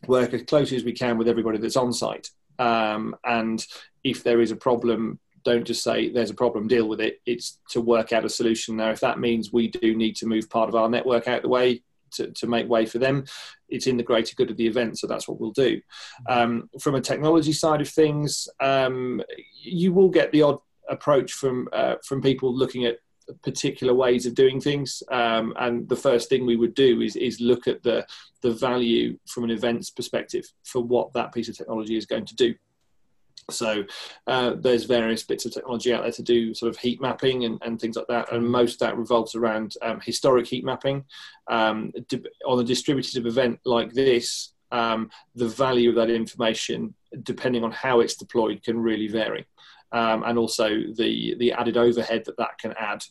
work 0.06 0.32
as 0.32 0.42
closely 0.42 0.76
as 0.76 0.84
we 0.84 0.92
can 0.92 1.18
with 1.18 1.28
everybody 1.28 1.58
that's 1.58 1.76
on 1.76 1.92
site. 1.92 2.30
Um, 2.58 3.14
and 3.24 3.64
if 4.02 4.22
there 4.22 4.40
is 4.40 4.50
a 4.50 4.56
problem, 4.56 5.18
don't 5.44 5.66
just 5.66 5.82
say 5.82 6.08
there's 6.08 6.30
a 6.30 6.34
problem, 6.34 6.68
deal 6.68 6.88
with 6.88 7.00
it. 7.00 7.20
It's 7.26 7.58
to 7.70 7.80
work 7.80 8.12
out 8.12 8.24
a 8.24 8.28
solution. 8.28 8.76
Now, 8.76 8.90
if 8.90 9.00
that 9.00 9.18
means 9.18 9.52
we 9.52 9.68
do 9.68 9.94
need 9.94 10.16
to 10.16 10.26
move 10.26 10.48
part 10.50 10.68
of 10.68 10.74
our 10.74 10.88
network 10.88 11.28
out 11.28 11.42
the 11.42 11.48
way 11.48 11.82
to, 12.12 12.30
to 12.30 12.46
make 12.46 12.68
way 12.68 12.86
for 12.86 12.98
them, 12.98 13.24
it's 13.68 13.86
in 13.86 13.96
the 13.96 14.02
greater 14.02 14.34
good 14.36 14.50
of 14.50 14.56
the 14.56 14.66
event. 14.66 14.98
So 14.98 15.06
that's 15.06 15.28
what 15.28 15.40
we'll 15.40 15.52
do. 15.52 15.80
Um, 16.28 16.70
from 16.80 16.94
a 16.94 17.00
technology 17.00 17.52
side 17.52 17.80
of 17.80 17.88
things, 17.88 18.48
um, 18.60 19.22
you 19.62 19.92
will 19.92 20.10
get 20.10 20.32
the 20.32 20.42
odd 20.42 20.58
approach 20.88 21.32
from 21.32 21.68
uh, 21.72 21.96
from 22.04 22.20
people 22.20 22.54
looking 22.54 22.84
at 22.84 22.98
particular 23.42 23.94
ways 23.94 24.26
of 24.26 24.34
doing 24.34 24.60
things. 24.60 25.02
Um, 25.10 25.54
and 25.58 25.88
the 25.88 25.96
first 25.96 26.28
thing 26.28 26.44
we 26.44 26.56
would 26.56 26.74
do 26.74 27.00
is, 27.00 27.16
is 27.16 27.40
look 27.40 27.66
at 27.66 27.82
the, 27.82 28.06
the 28.42 28.50
value 28.50 29.18
from 29.26 29.44
an 29.44 29.50
events 29.50 29.90
perspective 29.90 30.44
for 30.64 30.82
what 30.82 31.12
that 31.14 31.32
piece 31.32 31.48
of 31.48 31.56
technology 31.56 31.96
is 31.96 32.06
going 32.06 32.26
to 32.26 32.34
do. 32.34 32.54
So 33.50 33.84
uh, 34.26 34.54
there's 34.58 34.84
various 34.84 35.22
bits 35.22 35.44
of 35.44 35.52
technology 35.52 35.92
out 35.92 36.02
there 36.02 36.12
to 36.12 36.22
do 36.22 36.54
sort 36.54 36.70
of 36.70 36.78
heat 36.78 37.00
mapping 37.00 37.44
and, 37.44 37.60
and 37.62 37.80
things 37.80 37.96
like 37.96 38.06
that, 38.08 38.32
and 38.32 38.46
most 38.46 38.74
of 38.74 38.78
that 38.80 38.96
revolves 38.96 39.34
around 39.34 39.74
um, 39.82 40.00
historic 40.00 40.46
heat 40.46 40.64
mapping. 40.64 41.04
Um, 41.50 41.92
on 42.46 42.60
a 42.60 42.64
distributed 42.64 43.26
event 43.26 43.60
like 43.64 43.92
this, 43.92 44.52
um, 44.72 45.10
the 45.34 45.48
value 45.48 45.90
of 45.90 45.96
that 45.96 46.10
information, 46.10 46.94
depending 47.22 47.64
on 47.64 47.70
how 47.72 48.00
it's 48.00 48.16
deployed, 48.16 48.62
can 48.62 48.78
really 48.78 49.08
vary, 49.08 49.46
um, 49.92 50.22
and 50.24 50.38
also 50.38 50.68
the 50.96 51.34
the 51.38 51.52
added 51.52 51.76
overhead 51.76 52.24
that 52.24 52.36
that 52.38 52.58
can 52.58 52.74
add 52.78 53.04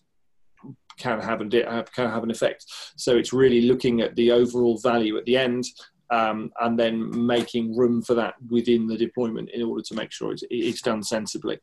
can 0.97 1.19
have 1.19 1.41
an 1.41 1.49
can 1.49 2.09
have 2.09 2.23
an 2.23 2.31
effect. 2.31 2.65
So 2.95 3.15
it's 3.15 3.33
really 3.33 3.61
looking 3.61 4.01
at 4.01 4.15
the 4.15 4.31
overall 4.31 4.77
value 4.77 5.17
at 5.17 5.25
the 5.25 5.37
end 5.37 5.65
um, 6.09 6.51
and 6.61 6.77
then 6.77 7.25
making 7.25 7.75
room 7.75 8.01
for 8.01 8.13
that 8.15 8.35
within 8.49 8.87
the 8.87 8.97
deployment 8.97 9.49
in 9.51 9.63
order 9.63 9.83
to 9.83 9.95
make 9.95 10.11
sure 10.11 10.31
it's, 10.31 10.43
it's 10.49 10.81
done 10.81 11.03
sensibly. 11.03 11.59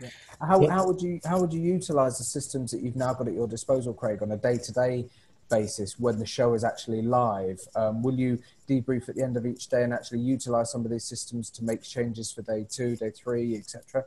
Yeah. 0.00 0.08
How, 0.40 0.66
how 0.68 0.86
would 0.86 1.02
you 1.02 1.20
how 1.24 1.40
would 1.40 1.52
you 1.52 1.60
utilize 1.60 2.18
the 2.18 2.24
systems 2.24 2.70
that 2.70 2.82
you've 2.82 2.96
now 2.96 3.12
got 3.14 3.26
at 3.26 3.34
your 3.34 3.48
disposal, 3.48 3.92
Craig, 3.92 4.22
on 4.22 4.30
a 4.30 4.36
day 4.36 4.56
to 4.56 4.72
day 4.72 5.06
basis 5.50 5.98
when 5.98 6.18
the 6.18 6.26
show 6.26 6.54
is 6.54 6.62
actually 6.62 7.02
live? 7.02 7.60
Um, 7.74 8.02
will 8.02 8.14
you 8.14 8.38
debrief 8.68 9.08
at 9.08 9.16
the 9.16 9.22
end 9.22 9.36
of 9.36 9.44
each 9.44 9.66
day 9.68 9.82
and 9.82 9.92
actually 9.92 10.20
utilize 10.20 10.70
some 10.70 10.84
of 10.84 10.90
these 10.90 11.04
systems 11.04 11.50
to 11.50 11.64
make 11.64 11.82
changes 11.82 12.30
for 12.30 12.42
day 12.42 12.66
two, 12.70 12.94
day 12.94 13.10
three, 13.10 13.56
etc.? 13.56 14.04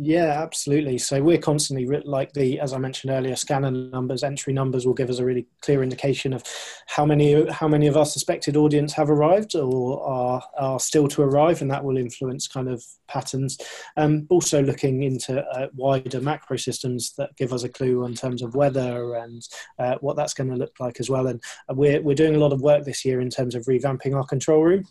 Yeah, 0.00 0.40
absolutely. 0.42 0.96
So 0.98 1.20
we're 1.20 1.38
constantly 1.38 1.84
like 2.04 2.32
the, 2.32 2.60
as 2.60 2.72
I 2.72 2.78
mentioned 2.78 3.12
earlier, 3.12 3.34
scanner 3.34 3.72
numbers, 3.72 4.22
entry 4.22 4.52
numbers 4.52 4.86
will 4.86 4.94
give 4.94 5.10
us 5.10 5.18
a 5.18 5.24
really 5.24 5.48
clear 5.60 5.82
indication 5.82 6.32
of 6.32 6.44
how 6.86 7.04
many 7.04 7.50
how 7.50 7.66
many 7.66 7.88
of 7.88 7.96
our 7.96 8.06
suspected 8.06 8.56
audience 8.56 8.92
have 8.92 9.10
arrived 9.10 9.56
or 9.56 10.00
are 10.06 10.40
are 10.56 10.78
still 10.78 11.08
to 11.08 11.22
arrive, 11.22 11.62
and 11.62 11.70
that 11.72 11.82
will 11.82 11.96
influence 11.96 12.46
kind 12.46 12.68
of 12.68 12.84
patterns. 13.08 13.58
Um, 13.96 14.28
also 14.30 14.62
looking 14.62 15.02
into 15.02 15.44
uh, 15.44 15.66
wider 15.74 16.20
macro 16.20 16.58
systems 16.58 17.14
that 17.18 17.34
give 17.36 17.52
us 17.52 17.64
a 17.64 17.68
clue 17.68 18.04
in 18.04 18.14
terms 18.14 18.40
of 18.40 18.54
weather 18.54 19.16
and 19.16 19.42
uh, 19.80 19.96
what 20.00 20.14
that's 20.14 20.34
going 20.34 20.50
to 20.50 20.56
look 20.56 20.78
like 20.78 21.00
as 21.00 21.10
well. 21.10 21.26
And 21.26 21.42
we're 21.70 22.00
we're 22.00 22.14
doing 22.14 22.36
a 22.36 22.40
lot 22.40 22.52
of 22.52 22.60
work 22.60 22.84
this 22.84 23.04
year 23.04 23.20
in 23.20 23.30
terms 23.30 23.56
of 23.56 23.64
revamping 23.64 24.14
our 24.14 24.24
control 24.24 24.62
room 24.62 24.84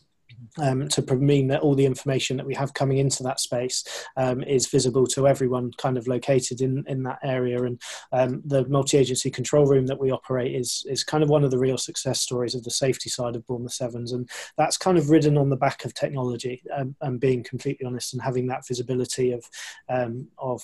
um, 0.59 0.87
to 0.89 1.15
mean 1.15 1.47
that 1.47 1.61
all 1.61 1.75
the 1.75 1.85
information 1.85 2.37
that 2.37 2.45
we 2.45 2.55
have 2.55 2.73
coming 2.73 2.97
into 2.97 3.23
that 3.23 3.39
space 3.39 3.83
um, 4.17 4.43
is 4.43 4.67
visible 4.67 5.05
to 5.07 5.27
everyone 5.27 5.71
kind 5.77 5.97
of 5.97 6.07
located 6.07 6.61
in, 6.61 6.83
in 6.87 7.03
that 7.03 7.19
area. 7.23 7.63
And 7.63 7.81
um, 8.11 8.41
the 8.45 8.67
multi-agency 8.67 9.31
control 9.31 9.65
room 9.65 9.85
that 9.87 9.99
we 9.99 10.11
operate 10.11 10.55
is, 10.55 10.85
is 10.87 11.03
kind 11.03 11.23
of 11.23 11.29
one 11.29 11.43
of 11.43 11.51
the 11.51 11.59
real 11.59 11.77
success 11.77 12.21
stories 12.21 12.55
of 12.55 12.63
the 12.63 12.71
safety 12.71 13.09
side 13.09 13.35
of 13.35 13.45
Bournemouth 13.45 13.73
Sevens. 13.73 14.11
And 14.11 14.29
that's 14.57 14.77
kind 14.77 14.97
of 14.97 15.09
ridden 15.09 15.37
on 15.37 15.49
the 15.49 15.55
back 15.55 15.85
of 15.85 15.93
technology 15.93 16.63
um, 16.75 16.95
and 17.01 17.19
being 17.19 17.43
completely 17.43 17.85
honest 17.85 18.13
and 18.13 18.21
having 18.21 18.47
that 18.47 18.67
visibility 18.67 19.31
of, 19.31 19.45
um, 19.89 20.27
of 20.37 20.63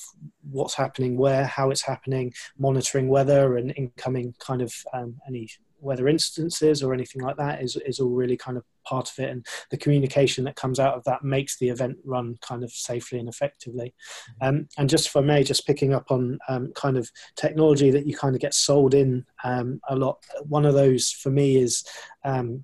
what's 0.49 0.75
happening 0.75 1.17
where, 1.17 1.45
how 1.45 1.69
it's 1.69 1.81
happening, 1.81 2.33
monitoring 2.57 3.09
weather 3.09 3.57
and 3.57 3.73
incoming 3.75 4.33
kind 4.39 4.61
of 4.61 4.73
um, 4.93 5.15
any 5.27 5.49
weather 5.83 6.07
instances 6.07 6.81
or 6.81 6.93
anything 6.93 7.21
like 7.21 7.37
that 7.37 7.61
is, 7.61 7.75
is 7.85 7.99
all 7.99 8.09
really 8.09 8.37
kind 8.37 8.57
of 8.57 8.63
part 8.85 9.09
of 9.09 9.19
it. 9.19 9.29
And 9.29 9.45
the 9.71 9.77
communication 9.77 10.43
that 10.45 10.55
comes 10.55 10.79
out 10.79 10.95
of 10.95 11.03
that 11.05 11.23
makes 11.23 11.57
the 11.57 11.69
event 11.69 11.97
run 12.03 12.37
kind 12.41 12.63
of 12.63 12.71
safely 12.71 13.19
and 13.19 13.29
effectively. 13.29 13.93
Mm-hmm. 14.41 14.47
um, 14.47 14.67
and 14.77 14.89
just 14.89 15.07
if 15.07 15.15
i 15.15 15.21
may 15.21 15.43
just 15.43 15.67
picking 15.67 15.93
up 15.93 16.11
on 16.11 16.37
um, 16.47 16.71
kind 16.75 16.97
of 16.97 17.09
technology 17.35 17.91
that 17.91 18.05
you 18.05 18.15
kind 18.15 18.35
of 18.35 18.41
get 18.41 18.53
sold 18.53 18.93
in 18.93 19.25
um, 19.43 19.79
a 19.89 19.95
lot. 19.95 20.23
One 20.43 20.65
of 20.65 20.73
those 20.73 21.11
for 21.11 21.29
me 21.29 21.57
is 21.57 21.83
um, 22.23 22.63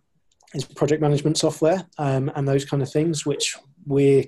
is 0.53 0.65
project 0.65 1.01
management 1.01 1.37
software 1.37 1.85
um, 1.97 2.31
and 2.35 2.47
those 2.47 2.65
kind 2.65 2.81
of 2.81 2.91
things 2.91 3.25
which 3.25 3.55
we're 3.85 4.25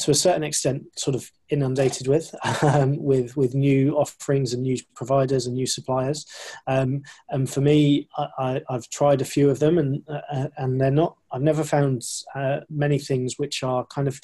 to 0.00 0.10
a 0.10 0.14
certain 0.14 0.42
extent 0.42 0.82
sort 0.98 1.14
of 1.14 1.30
inundated 1.48 2.06
with 2.08 2.34
um, 2.62 2.96
with 3.02 3.36
with 3.36 3.54
new 3.54 3.96
offerings 3.96 4.52
and 4.52 4.62
new 4.62 4.76
providers 4.94 5.46
and 5.46 5.54
new 5.54 5.66
suppliers 5.66 6.26
um, 6.66 7.02
and 7.30 7.48
for 7.48 7.60
me 7.60 8.08
I, 8.38 8.60
have 8.68 8.88
tried 8.90 9.20
a 9.20 9.26
few 9.26 9.50
of 9.50 9.58
them 9.58 9.78
and 9.78 10.02
uh, 10.08 10.48
and 10.56 10.80
they're 10.80 10.90
not 10.90 11.16
I've 11.32 11.42
never 11.42 11.64
found 11.64 12.02
uh, 12.34 12.60
many 12.68 12.98
things 12.98 13.34
which 13.38 13.62
are 13.62 13.86
kind 13.86 14.08
of 14.08 14.20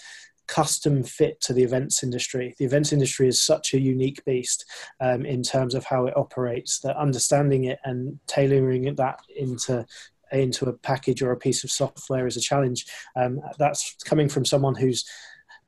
custom 0.47 1.03
fit 1.03 1.41
to 1.41 1.53
the 1.53 1.63
events 1.63 2.03
industry. 2.03 2.55
The 2.59 2.65
events 2.65 2.93
industry 2.93 3.29
is 3.29 3.43
such 3.43 3.75
a 3.75 3.81
unique 3.81 4.25
beast 4.25 4.65
um, 5.01 5.27
in 5.27 5.43
terms 5.43 5.75
of 5.75 5.85
how 5.85 6.07
it 6.07 6.17
operates 6.17 6.81
that 6.81 6.97
understanding 6.97 7.65
it 7.65 7.79
and 7.85 8.19
tailoring 8.27 8.95
that 8.95 9.21
into 9.35 9.85
into 10.33 10.67
a 10.67 10.73
package 10.73 11.23
or 11.23 11.31
a 11.31 11.37
piece 11.37 11.63
of 11.63 11.71
software 11.71 12.27
is 12.27 12.37
a 12.37 12.41
challenge. 12.41 12.85
Um, 13.15 13.41
that's 13.59 13.95
coming 14.05 14.29
from 14.29 14.45
someone 14.45 14.75
who's 14.75 15.05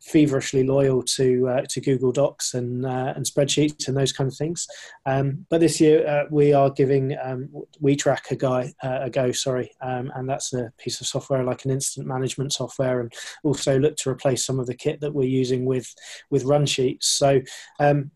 feverishly 0.08 0.64
loyal 0.64 1.02
to 1.02 1.48
uh, 1.48 1.62
to 1.68 1.80
Google 1.80 2.12
Docs 2.12 2.54
and 2.54 2.84
uh, 2.84 3.12
and 3.14 3.24
spreadsheets 3.24 3.88
and 3.88 3.96
those 3.96 4.12
kind 4.12 4.30
of 4.30 4.36
things. 4.36 4.66
Um, 5.06 5.46
but 5.50 5.60
this 5.60 5.80
year 5.80 6.06
uh, 6.06 6.24
we 6.30 6.52
are 6.52 6.70
giving 6.70 7.16
um, 7.22 7.48
WeTrack 7.82 8.30
a 8.30 8.36
guy 8.36 8.72
uh, 8.82 9.00
a 9.02 9.10
go. 9.10 9.32
Sorry, 9.32 9.70
um, 9.80 10.10
and 10.14 10.28
that's 10.28 10.52
a 10.52 10.72
piece 10.78 11.00
of 11.00 11.06
software 11.06 11.44
like 11.44 11.64
an 11.64 11.70
instant 11.70 12.06
management 12.06 12.52
software, 12.52 13.00
and 13.00 13.12
also 13.44 13.78
look 13.78 13.96
to 13.96 14.10
replace 14.10 14.44
some 14.44 14.58
of 14.58 14.66
the 14.66 14.74
kit 14.74 15.00
that 15.00 15.14
we're 15.14 15.28
using 15.28 15.64
with 15.64 15.92
with 16.30 16.44
run 16.44 16.66
sheets. 16.66 17.06
So. 17.06 17.40
Um, 17.78 18.10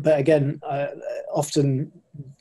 but 0.00 0.18
again, 0.18 0.58
uh, 0.68 0.88
often 1.32 1.92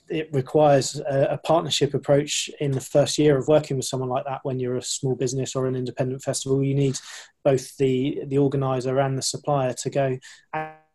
it 0.10 0.30
requires 0.32 1.00
a, 1.00 1.28
a, 1.32 1.38
partnership 1.40 1.94
approach 1.94 2.50
in 2.60 2.72
the 2.72 2.82
first 2.82 3.18
year 3.18 3.38
of 3.38 3.48
working 3.48 3.78
with 3.78 3.86
someone 3.86 4.10
like 4.10 4.26
that 4.26 4.42
when 4.44 4.60
you're 4.60 4.78
a 4.78 4.82
small 4.82 5.16
business 5.16 5.56
or 5.56 5.68
an 5.68 5.76
independent 5.76 6.22
festival. 6.22 6.64
You 6.64 6.76
need 6.76 6.98
both 7.44 7.76
the 7.78 8.22
the 8.28 8.38
organizer 8.38 9.00
and 9.00 9.18
the 9.18 9.24
supplier 9.24 9.74
to 9.74 9.90
go 9.90 10.18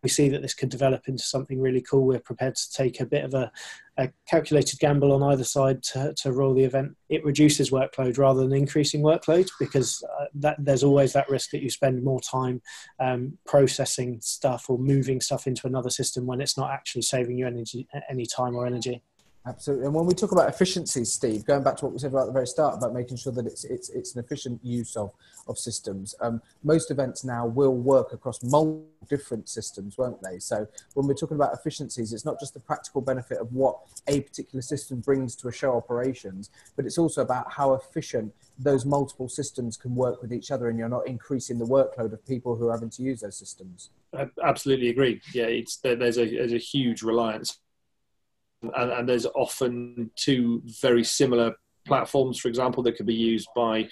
we 0.02 0.08
see 0.08 0.28
that 0.28 0.42
this 0.42 0.54
could 0.54 0.68
develop 0.68 1.08
into 1.08 1.22
something 1.22 1.60
really 1.60 1.82
cool, 1.82 2.06
we're 2.06 2.20
prepared 2.20 2.56
to 2.56 2.72
take 2.72 3.00
a 3.00 3.06
bit 3.06 3.24
of 3.24 3.34
a, 3.34 3.50
a, 3.98 4.10
calculated 4.28 4.78
gamble 4.78 5.12
on 5.12 5.22
either 5.32 5.44
side 5.44 5.82
to, 5.82 6.14
to 6.14 6.32
roll 6.32 6.54
the 6.54 6.64
event. 6.64 6.96
It 7.08 7.24
reduces 7.24 7.70
workload 7.70 8.18
rather 8.18 8.40
than 8.40 8.52
increasing 8.52 9.02
workload 9.02 9.50
because 9.58 10.02
uh, 10.20 10.26
that, 10.36 10.56
there's 10.58 10.84
always 10.84 11.12
that 11.12 11.28
risk 11.28 11.50
that 11.50 11.62
you 11.62 11.70
spend 11.70 12.02
more 12.02 12.20
time 12.20 12.62
um, 12.98 13.38
processing 13.46 14.20
stuff 14.20 14.70
or 14.70 14.78
moving 14.78 15.20
stuff 15.20 15.46
into 15.46 15.66
another 15.66 15.90
system 15.90 16.26
when 16.26 16.40
it's 16.40 16.56
not 16.56 16.70
actually 16.70 17.02
saving 17.02 17.36
you 17.36 17.46
energy, 17.46 17.86
any 18.08 18.26
time 18.26 18.54
or 18.54 18.66
energy. 18.66 19.02
Absolutely. 19.46 19.86
And 19.86 19.94
when 19.94 20.04
we 20.04 20.12
talk 20.12 20.32
about 20.32 20.50
efficiency, 20.50 21.02
Steve, 21.04 21.46
going 21.46 21.62
back 21.62 21.76
to 21.76 21.86
what 21.86 21.94
we 21.94 21.98
said 21.98 22.12
about 22.12 22.26
the 22.26 22.32
very 22.32 22.46
start 22.46 22.76
about 22.76 22.92
making 22.92 23.16
sure 23.16 23.32
that 23.32 23.46
it's 23.46 23.64
it's 23.64 23.88
it's 23.88 24.14
an 24.14 24.22
efficient 24.22 24.62
use 24.62 24.96
of 24.96 25.14
of 25.48 25.56
systems. 25.56 26.14
Um, 26.20 26.42
most 26.62 26.90
events 26.90 27.24
now 27.24 27.46
will 27.46 27.74
work 27.74 28.12
across 28.12 28.42
multiple 28.42 28.86
different 29.08 29.48
systems, 29.48 29.96
won't 29.96 30.20
they? 30.22 30.38
So 30.38 30.68
when 30.92 31.06
we're 31.06 31.14
talking 31.14 31.36
about 31.36 31.54
efficiencies, 31.54 32.12
it's 32.12 32.26
not 32.26 32.38
just 32.38 32.52
the 32.52 32.60
practical 32.60 33.00
benefit 33.00 33.38
of 33.38 33.50
what 33.50 33.78
a 34.08 34.20
particular 34.20 34.60
system 34.60 35.00
brings 35.00 35.34
to 35.36 35.48
a 35.48 35.52
show 35.52 35.74
operations, 35.74 36.50
but 36.76 36.84
it's 36.84 36.98
also 36.98 37.22
about 37.22 37.50
how 37.50 37.72
efficient 37.72 38.34
those 38.58 38.84
multiple 38.84 39.28
systems 39.28 39.78
can 39.78 39.94
work 39.94 40.20
with 40.20 40.34
each 40.34 40.50
other, 40.50 40.68
and 40.68 40.78
you're 40.78 40.90
not 40.90 41.06
increasing 41.06 41.58
the 41.58 41.64
workload 41.64 42.12
of 42.12 42.24
people 42.26 42.56
who 42.56 42.68
are 42.68 42.72
having 42.72 42.90
to 42.90 43.02
use 43.02 43.20
those 43.20 43.38
systems. 43.38 43.88
I 44.14 44.28
absolutely 44.44 44.90
agree. 44.90 45.22
Yeah, 45.32 45.46
it's 45.46 45.78
there's 45.78 46.18
a 46.18 46.26
there's 46.26 46.52
a 46.52 46.58
huge 46.58 47.02
reliance 47.02 47.58
and, 48.62 48.92
and 48.92 49.08
there's 49.08 49.26
often 49.26 50.10
two 50.16 50.62
very 50.80 51.04
similar 51.04 51.54
platforms, 51.86 52.38
for 52.38 52.48
example, 52.48 52.82
that 52.82 52.96
could 52.96 53.06
be 53.06 53.14
used 53.14 53.48
by 53.56 53.88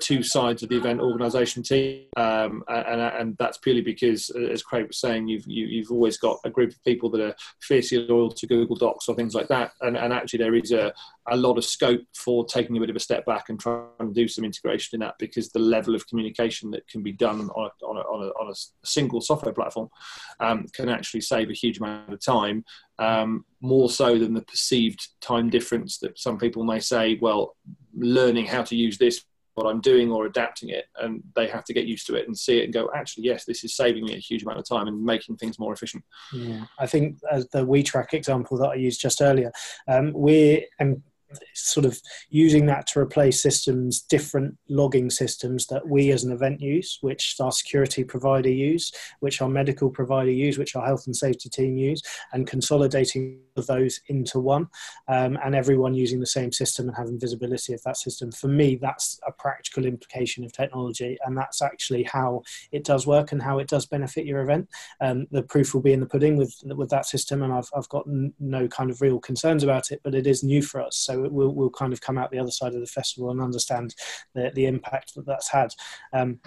two 0.00 0.22
sides 0.22 0.62
of 0.62 0.68
the 0.68 0.76
event 0.76 1.00
organisation 1.00 1.62
team, 1.62 2.06
um, 2.16 2.62
and, 2.68 3.00
and 3.00 3.36
that's 3.38 3.58
purely 3.58 3.80
because, 3.80 4.30
as 4.30 4.62
Craig 4.62 4.86
was 4.86 5.00
saying, 5.00 5.28
you've 5.28 5.46
you, 5.46 5.64
have 5.64 5.72
you 5.72 5.82
have 5.82 5.90
always 5.90 6.18
got 6.18 6.38
a 6.44 6.50
group 6.50 6.70
of 6.70 6.84
people 6.84 7.10
that 7.10 7.20
are 7.20 7.34
fiercely 7.60 7.98
loyal 7.98 8.30
to 8.30 8.46
Google 8.46 8.76
Docs 8.76 9.08
or 9.08 9.14
things 9.14 9.34
like 9.34 9.48
that, 9.48 9.72
and, 9.80 9.96
and 9.96 10.12
actually 10.12 10.38
there 10.38 10.54
is 10.54 10.72
a, 10.72 10.92
a 11.30 11.36
lot 11.36 11.58
of 11.58 11.64
scope 11.64 12.02
for 12.14 12.44
taking 12.44 12.76
a 12.76 12.80
bit 12.80 12.90
of 12.90 12.96
a 12.96 13.00
step 13.00 13.24
back 13.26 13.48
and 13.48 13.60
trying 13.60 13.88
to 14.00 14.12
do 14.12 14.28
some 14.28 14.44
integration 14.44 14.96
in 14.96 15.00
that 15.00 15.14
because 15.18 15.50
the 15.50 15.58
level 15.58 15.94
of 15.94 16.06
communication 16.06 16.70
that 16.70 16.86
can 16.88 17.02
be 17.02 17.12
done 17.12 17.40
on 17.40 17.70
a, 17.70 17.84
on 17.84 17.96
a, 17.96 18.00
on 18.00 18.24
a, 18.24 18.28
on 18.42 18.50
a 18.50 18.86
single 18.86 19.20
software 19.20 19.54
platform 19.54 19.88
um, 20.40 20.66
can 20.72 20.88
actually 20.88 21.20
save 21.20 21.50
a 21.50 21.54
huge 21.54 21.78
amount 21.78 22.12
of 22.12 22.20
time 22.20 22.64
um, 22.98 23.44
more 23.60 23.90
so 23.90 24.18
than 24.18 24.34
the 24.34 24.42
perceived 24.42 25.08
time 25.20 25.50
difference 25.50 25.98
that 25.98 26.18
some 26.18 26.38
people 26.38 26.64
may 26.64 26.80
say, 26.80 27.18
well, 27.20 27.56
learning 27.96 28.46
how 28.46 28.62
to 28.62 28.76
use 28.76 28.98
this 28.98 29.24
what 29.58 29.66
I'm 29.66 29.80
doing 29.80 30.10
or 30.10 30.26
adapting 30.26 30.70
it, 30.70 30.86
and 30.96 31.22
they 31.36 31.46
have 31.48 31.64
to 31.64 31.74
get 31.74 31.84
used 31.84 32.06
to 32.06 32.14
it 32.14 32.26
and 32.26 32.36
see 32.36 32.58
it 32.60 32.64
and 32.64 32.72
go, 32.72 32.88
actually, 32.94 33.24
yes, 33.24 33.44
this 33.44 33.64
is 33.64 33.76
saving 33.76 34.04
me 34.04 34.14
a 34.14 34.18
huge 34.18 34.42
amount 34.42 34.58
of 34.58 34.68
time 34.68 34.88
and 34.88 35.02
making 35.02 35.36
things 35.36 35.58
more 35.58 35.72
efficient. 35.72 36.04
Yeah, 36.32 36.64
I 36.78 36.86
think 36.86 37.18
as 37.30 37.48
the 37.48 37.66
WeTrack 37.66 38.14
example 38.14 38.56
that 38.58 38.68
I 38.68 38.74
used 38.74 39.00
just 39.00 39.20
earlier, 39.20 39.52
um, 39.88 40.12
we're 40.14 40.62
sort 41.54 41.86
of 41.86 41.98
using 42.30 42.66
that 42.66 42.86
to 42.88 43.00
replace 43.00 43.42
systems, 43.42 44.02
different 44.02 44.56
logging 44.68 45.10
systems 45.10 45.66
that 45.66 45.86
we 45.86 46.10
as 46.10 46.24
an 46.24 46.32
event 46.32 46.60
use, 46.60 46.98
which 47.00 47.36
our 47.40 47.52
security 47.52 48.04
provider 48.04 48.50
use, 48.50 48.92
which 49.20 49.40
our 49.40 49.48
medical 49.48 49.90
provider 49.90 50.30
use, 50.30 50.58
which 50.58 50.76
our 50.76 50.84
health 50.84 51.06
and 51.06 51.16
safety 51.16 51.48
team 51.48 51.76
use, 51.76 52.02
and 52.32 52.46
consolidating 52.46 53.40
those 53.66 54.00
into 54.08 54.38
one, 54.38 54.68
um, 55.08 55.38
and 55.44 55.54
everyone 55.54 55.94
using 55.94 56.20
the 56.20 56.26
same 56.26 56.52
system 56.52 56.88
and 56.88 56.96
having 56.96 57.18
visibility 57.18 57.72
of 57.72 57.82
that 57.82 57.96
system. 57.96 58.30
For 58.30 58.48
me, 58.48 58.76
that's 58.76 59.18
a 59.26 59.32
practical 59.32 59.84
implication 59.84 60.44
of 60.44 60.52
technology, 60.52 61.18
and 61.24 61.36
that's 61.36 61.60
actually 61.62 62.04
how 62.04 62.42
it 62.72 62.84
does 62.84 63.06
work 63.06 63.32
and 63.32 63.42
how 63.42 63.58
it 63.58 63.68
does 63.68 63.86
benefit 63.86 64.26
your 64.26 64.40
event. 64.40 64.68
Um, 65.00 65.26
the 65.30 65.42
proof 65.42 65.74
will 65.74 65.82
be 65.82 65.92
in 65.92 66.00
the 66.00 66.06
pudding 66.06 66.36
with 66.36 66.54
with 66.64 66.90
that 66.90 67.06
system, 67.06 67.42
and 67.42 67.52
I've 67.52 67.68
I've 67.76 67.88
got 67.88 68.06
no 68.06 68.68
kind 68.68 68.90
of 68.90 69.00
real 69.00 69.18
concerns 69.18 69.62
about 69.64 69.90
it, 69.90 70.00
but 70.04 70.14
it 70.14 70.26
is 70.26 70.42
new 70.42 70.62
for 70.62 70.80
us, 70.80 70.96
so 70.96 71.17
we'll, 71.20 71.54
we'll 71.54 71.70
kind 71.70 71.92
of 71.92 72.00
come 72.00 72.18
out 72.18 72.30
the 72.30 72.38
other 72.38 72.50
side 72.50 72.74
of 72.74 72.80
the 72.80 72.86
festival 72.86 73.30
and 73.30 73.40
understand 73.40 73.94
the, 74.34 74.50
the 74.54 74.66
impact 74.66 75.14
that 75.14 75.26
that's 75.26 75.50
had. 75.50 75.70
Um, 76.12 76.40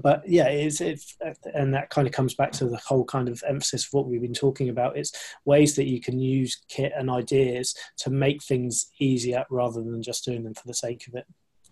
but 0.00 0.28
yeah, 0.28 0.48
it's, 0.48 0.80
it's 0.80 1.16
and 1.54 1.72
that 1.74 1.90
kind 1.90 2.06
of 2.06 2.12
comes 2.12 2.34
back 2.34 2.52
to 2.52 2.66
the 2.66 2.78
whole 2.78 3.04
kind 3.04 3.28
of 3.28 3.42
emphasis 3.46 3.86
of 3.86 3.92
what 3.92 4.06
we've 4.06 4.20
been 4.20 4.34
talking 4.34 4.68
about. 4.68 4.96
It's 4.96 5.12
ways 5.44 5.76
that 5.76 5.86
you 5.86 6.00
can 6.00 6.18
use 6.18 6.62
kit 6.68 6.92
and 6.96 7.10
ideas 7.10 7.76
to 7.98 8.10
make 8.10 8.42
things 8.42 8.90
easier 8.98 9.44
rather 9.50 9.82
than 9.82 10.02
just 10.02 10.24
doing 10.24 10.42
them 10.42 10.54
for 10.54 10.66
the 10.66 10.74
sake 10.74 11.06
of 11.06 11.14
it. 11.14 11.26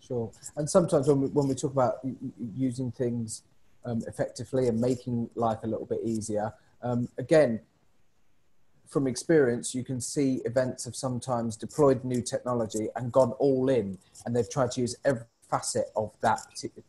Sure. 0.06 0.30
And 0.56 0.68
sometimes 0.68 1.08
when 1.08 1.20
we, 1.20 1.28
when 1.28 1.48
we 1.48 1.54
talk 1.54 1.72
about 1.72 1.94
using 2.56 2.92
things 2.92 3.42
um, 3.84 4.02
effectively 4.06 4.68
and 4.68 4.80
making 4.80 5.30
life 5.34 5.58
a 5.62 5.66
little 5.66 5.86
bit 5.86 6.00
easier, 6.04 6.52
um, 6.82 7.08
again, 7.18 7.60
from 8.92 9.06
experience, 9.06 9.74
you 9.74 9.82
can 9.82 10.00
see 10.00 10.42
events 10.44 10.84
have 10.84 10.94
sometimes 10.94 11.56
deployed 11.56 12.04
new 12.04 12.20
technology 12.20 12.88
and 12.94 13.10
gone 13.10 13.32
all 13.32 13.68
in, 13.70 13.98
and 14.26 14.36
they've 14.36 14.50
tried 14.50 14.72
to 14.72 14.80
use 14.82 14.94
every 15.04 15.24
facet 15.50 15.86
of 15.96 16.10
that 16.22 16.40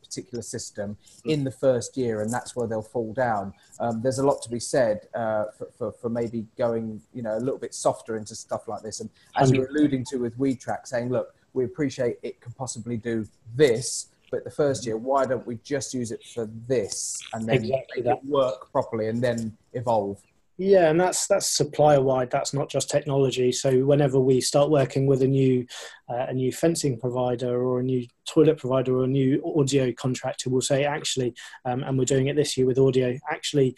particular 0.01 0.41
system 0.41 0.97
in 1.25 1.43
the 1.43 1.51
first 1.51 1.97
year, 1.97 2.21
and 2.21 2.31
that's 2.31 2.55
where 2.55 2.67
they'll 2.67 2.81
fall 2.81 3.13
down. 3.13 3.53
Um, 3.79 4.01
there's 4.01 4.19
a 4.19 4.25
lot 4.25 4.41
to 4.43 4.49
be 4.49 4.59
said 4.59 5.07
uh, 5.13 5.45
for, 5.57 5.67
for, 5.77 5.91
for, 5.91 6.09
maybe 6.09 6.45
going, 6.57 7.01
you 7.13 7.21
know, 7.21 7.35
a 7.37 7.39
little 7.39 7.59
bit 7.59 7.73
softer 7.73 8.15
into 8.15 8.35
stuff 8.35 8.67
like 8.67 8.81
this. 8.81 9.01
And 9.01 9.09
as 9.35 9.51
you're 9.51 9.67
alluding 9.67 10.05
to 10.11 10.17
with 10.17 10.37
WeTrack, 10.37 10.87
saying, 10.87 11.09
look, 11.09 11.35
we 11.53 11.65
appreciate 11.65 12.19
it 12.23 12.39
can 12.39 12.53
possibly 12.53 12.95
do 12.95 13.27
this, 13.53 14.07
but 14.31 14.45
the 14.45 14.51
first 14.51 14.85
year, 14.85 14.97
why 14.97 15.25
don't 15.25 15.45
we 15.45 15.59
just 15.63 15.93
use 15.93 16.11
it 16.11 16.23
for 16.33 16.49
this 16.67 17.19
and 17.33 17.45
then 17.45 17.57
exactly 17.57 18.01
make 18.01 18.05
that. 18.05 18.17
it 18.17 18.25
work 18.25 18.71
properly 18.71 19.07
and 19.07 19.21
then 19.21 19.55
evolve? 19.73 20.21
Yeah, 20.57 20.89
and 20.89 20.99
that's 20.99 21.25
that's 21.25 21.47
supplier 21.47 22.01
wide. 22.01 22.29
That's 22.29 22.53
not 22.53 22.69
just 22.69 22.89
technology. 22.89 23.51
So 23.51 23.85
whenever 23.85 24.19
we 24.19 24.39
start 24.39 24.69
working 24.69 25.07
with 25.07 25.23
a 25.23 25.27
new 25.27 25.65
uh, 26.07 26.27
a 26.29 26.33
new 26.33 26.51
fencing 26.51 26.99
provider 26.99 27.63
or 27.63 27.79
a 27.79 27.83
new 27.83 28.05
toilet 28.27 28.59
provider 28.59 28.99
or 28.99 29.05
a 29.05 29.07
new 29.07 29.41
audio 29.57 29.91
contractor, 29.91 30.51
we'll 30.51 30.61
say 30.61 30.85
actually, 30.85 31.33
um, 31.65 31.81
and 31.81 31.97
we're 31.97 32.05
doing 32.05 32.27
it 32.27 32.35
this 32.35 32.55
year 32.55 32.67
with 32.67 32.77
audio. 32.77 33.17
Actually, 33.31 33.75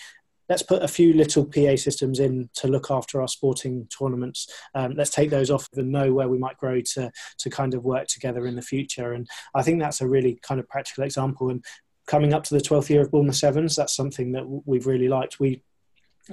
let's 0.49 0.63
put 0.63 0.83
a 0.83 0.87
few 0.87 1.13
little 1.13 1.45
PA 1.45 1.77
systems 1.77 2.19
in 2.19 2.49
to 2.55 2.67
look 2.67 2.91
after 2.91 3.21
our 3.21 3.27
sporting 3.29 3.87
tournaments. 3.87 4.47
Um, 4.73 4.95
let's 4.97 5.11
take 5.11 5.29
those 5.29 5.49
off 5.49 5.69
and 5.77 5.93
know 5.93 6.11
where 6.11 6.27
we 6.27 6.37
might 6.37 6.57
grow 6.57 6.81
to 6.81 7.09
to 7.37 7.49
kind 7.49 7.73
of 7.73 7.85
work 7.85 8.07
together 8.07 8.47
in 8.47 8.55
the 8.57 8.61
future. 8.61 9.13
And 9.13 9.29
I 9.53 9.63
think 9.63 9.79
that's 9.79 10.01
a 10.01 10.09
really 10.09 10.39
kind 10.41 10.59
of 10.59 10.67
practical 10.67 11.05
example. 11.05 11.51
And 11.51 11.63
coming 12.05 12.33
up 12.33 12.43
to 12.43 12.53
the 12.53 12.61
12th 12.61 12.89
year 12.89 13.01
of 13.01 13.11
Bournemouth 13.11 13.37
Sevens, 13.37 13.77
that's 13.77 13.95
something 13.95 14.33
that 14.33 14.43
we've 14.65 14.87
really 14.87 15.07
liked. 15.07 15.39
We 15.39 15.63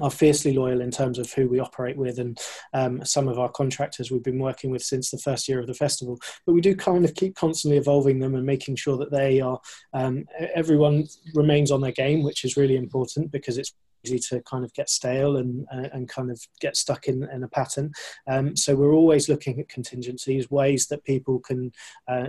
are 0.01 0.11
fiercely 0.11 0.53
loyal 0.53 0.81
in 0.81 0.91
terms 0.91 1.19
of 1.19 1.33
who 1.33 1.49
we 1.49 1.61
operate 1.61 1.97
with 1.97 2.19
and 2.19 2.41
um, 2.73 3.05
some 3.05 3.29
of 3.29 3.39
our 3.39 3.51
contractors 3.51 4.11
we've 4.11 4.23
been 4.23 4.39
working 4.39 4.71
with 4.71 4.83
since 4.83 5.11
the 5.11 5.19
first 5.19 5.49
year 5.49 5.61
of 5.61 5.67
the 5.67 5.75
festival. 5.75 6.19
But 6.47 6.55
we 6.55 6.61
do 6.61 6.75
kind 6.75 7.05
of 7.05 7.15
keep 7.15 7.35
constantly 7.35 7.79
evolving 7.79 8.19
them 8.19 8.35
and 8.35 8.47
making 8.47 8.77
sure 8.77 8.97
that 8.99 9.11
they 9.11 9.41
are 9.41 9.61
um, 9.93 10.25
everyone 10.55 11.07
remains 11.35 11.71
on 11.71 11.81
their 11.81 11.93
game 11.93 12.23
which 12.23 12.45
is 12.45 12.57
really 12.57 12.77
important 12.77 13.31
because 13.31 13.59
it's 13.59 13.75
easy 14.05 14.19
to 14.19 14.41
kind 14.43 14.65
of 14.65 14.73
get 14.75 14.89
stale 14.89 15.37
and 15.37 15.67
uh, 15.73 15.89
and 15.93 16.09
kind 16.09 16.31
of 16.31 16.41
get 16.61 16.77
stuck 16.77 17.07
in, 17.07 17.25
in 17.31 17.43
a 17.45 17.49
pattern. 17.49 17.93
Um, 18.27 18.57
so 18.57 18.75
we're 18.75 18.95
always 18.95 19.29
looking 19.29 19.61
at 19.61 19.69
contingencies 19.69 20.51
ways 20.51 20.87
that 20.89 21.05
people 21.05 21.39
can 21.41 21.73
uh, 22.09 22.29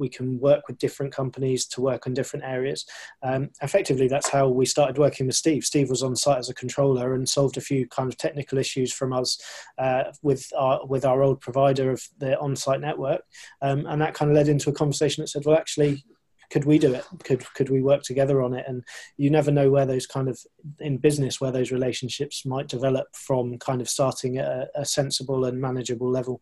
we 0.00 0.08
can 0.08 0.40
work 0.40 0.66
with 0.66 0.78
different 0.78 1.12
companies 1.12 1.66
to 1.66 1.80
work 1.80 2.06
on 2.06 2.14
different 2.14 2.44
areas. 2.44 2.84
Um, 3.22 3.50
effectively, 3.62 4.08
that's 4.08 4.28
how 4.28 4.48
we 4.48 4.66
started 4.66 4.98
working 4.98 5.26
with 5.26 5.36
Steve. 5.36 5.64
Steve 5.64 5.90
was 5.90 6.02
on 6.02 6.16
site 6.16 6.38
as 6.38 6.48
a 6.48 6.54
controller 6.54 7.14
and 7.14 7.28
solved 7.28 7.56
a 7.56 7.60
few 7.60 7.86
kind 7.86 8.08
of 8.08 8.16
technical 8.16 8.58
issues 8.58 8.92
from 8.92 9.12
us 9.12 9.38
uh, 9.78 10.04
with 10.22 10.50
our 10.56 10.84
with 10.86 11.04
our 11.04 11.22
old 11.22 11.40
provider 11.40 11.90
of 11.92 12.02
the 12.18 12.38
on-site 12.40 12.80
network, 12.80 13.22
um, 13.62 13.86
and 13.86 14.00
that 14.00 14.14
kind 14.14 14.30
of 14.30 14.36
led 14.36 14.48
into 14.48 14.70
a 14.70 14.72
conversation 14.72 15.22
that 15.22 15.28
said, 15.28 15.44
well, 15.44 15.56
actually, 15.56 16.02
could 16.50 16.64
we 16.64 16.78
do 16.78 16.92
it 16.92 17.04
could 17.22 17.44
could 17.54 17.70
we 17.70 17.80
work 17.80 18.02
together 18.02 18.42
on 18.42 18.54
it 18.54 18.64
and 18.66 18.82
you 19.16 19.30
never 19.30 19.52
know 19.52 19.70
where 19.70 19.86
those 19.86 20.06
kind 20.06 20.28
of 20.28 20.38
in 20.80 20.98
business 20.98 21.40
where 21.40 21.52
those 21.52 21.70
relationships 21.70 22.44
might 22.44 22.66
develop 22.66 23.06
from 23.14 23.56
kind 23.58 23.80
of 23.80 23.88
starting 23.88 24.38
at 24.38 24.46
a, 24.46 24.68
a 24.74 24.84
sensible 24.84 25.44
and 25.44 25.60
manageable 25.60 26.10
level 26.10 26.40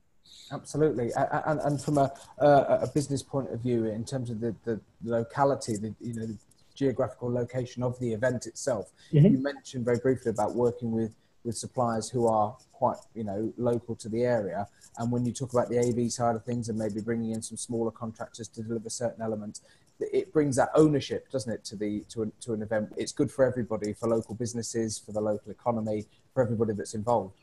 Absolutely, 0.50 1.10
and, 1.14 1.60
and 1.60 1.80
from 1.80 1.98
a, 1.98 2.12
a 2.38 2.88
business 2.94 3.22
point 3.22 3.50
of 3.52 3.60
view, 3.60 3.86
in 3.86 4.04
terms 4.04 4.30
of 4.30 4.40
the, 4.40 4.54
the 4.64 4.80
locality, 5.04 5.76
the 5.76 5.94
you 6.00 6.14
know 6.14 6.26
the 6.26 6.36
geographical 6.74 7.30
location 7.30 7.82
of 7.82 7.98
the 7.98 8.12
event 8.12 8.46
itself, 8.46 8.92
mm-hmm. 9.12 9.26
you 9.26 9.38
mentioned 9.42 9.84
very 9.84 9.98
briefly 9.98 10.30
about 10.30 10.54
working 10.54 10.90
with 10.92 11.14
with 11.44 11.56
suppliers 11.56 12.08
who 12.08 12.26
are 12.26 12.56
quite 12.72 12.98
you 13.14 13.24
know 13.24 13.52
local 13.56 13.94
to 13.96 14.08
the 14.08 14.22
area. 14.22 14.66
And 14.98 15.12
when 15.12 15.24
you 15.24 15.32
talk 15.32 15.52
about 15.52 15.68
the 15.68 15.78
AV 15.78 16.10
side 16.10 16.34
of 16.34 16.44
things 16.44 16.68
and 16.68 16.78
maybe 16.78 17.00
bringing 17.00 17.32
in 17.32 17.42
some 17.42 17.56
smaller 17.56 17.90
contractors 17.90 18.48
to 18.48 18.62
deliver 18.62 18.90
certain 18.90 19.22
elements, 19.22 19.62
it 20.00 20.32
brings 20.32 20.56
that 20.56 20.70
ownership, 20.74 21.30
doesn't 21.30 21.52
it, 21.52 21.64
to 21.64 21.76
the 21.76 22.04
to, 22.10 22.22
a, 22.22 22.26
to 22.40 22.52
an 22.52 22.62
event? 22.62 22.92
It's 22.96 23.12
good 23.12 23.30
for 23.30 23.44
everybody, 23.44 23.92
for 23.92 24.08
local 24.08 24.34
businesses, 24.34 24.98
for 24.98 25.12
the 25.12 25.20
local 25.20 25.50
economy, 25.50 26.06
for 26.32 26.42
everybody 26.42 26.72
that's 26.72 26.94
involved. 26.94 27.34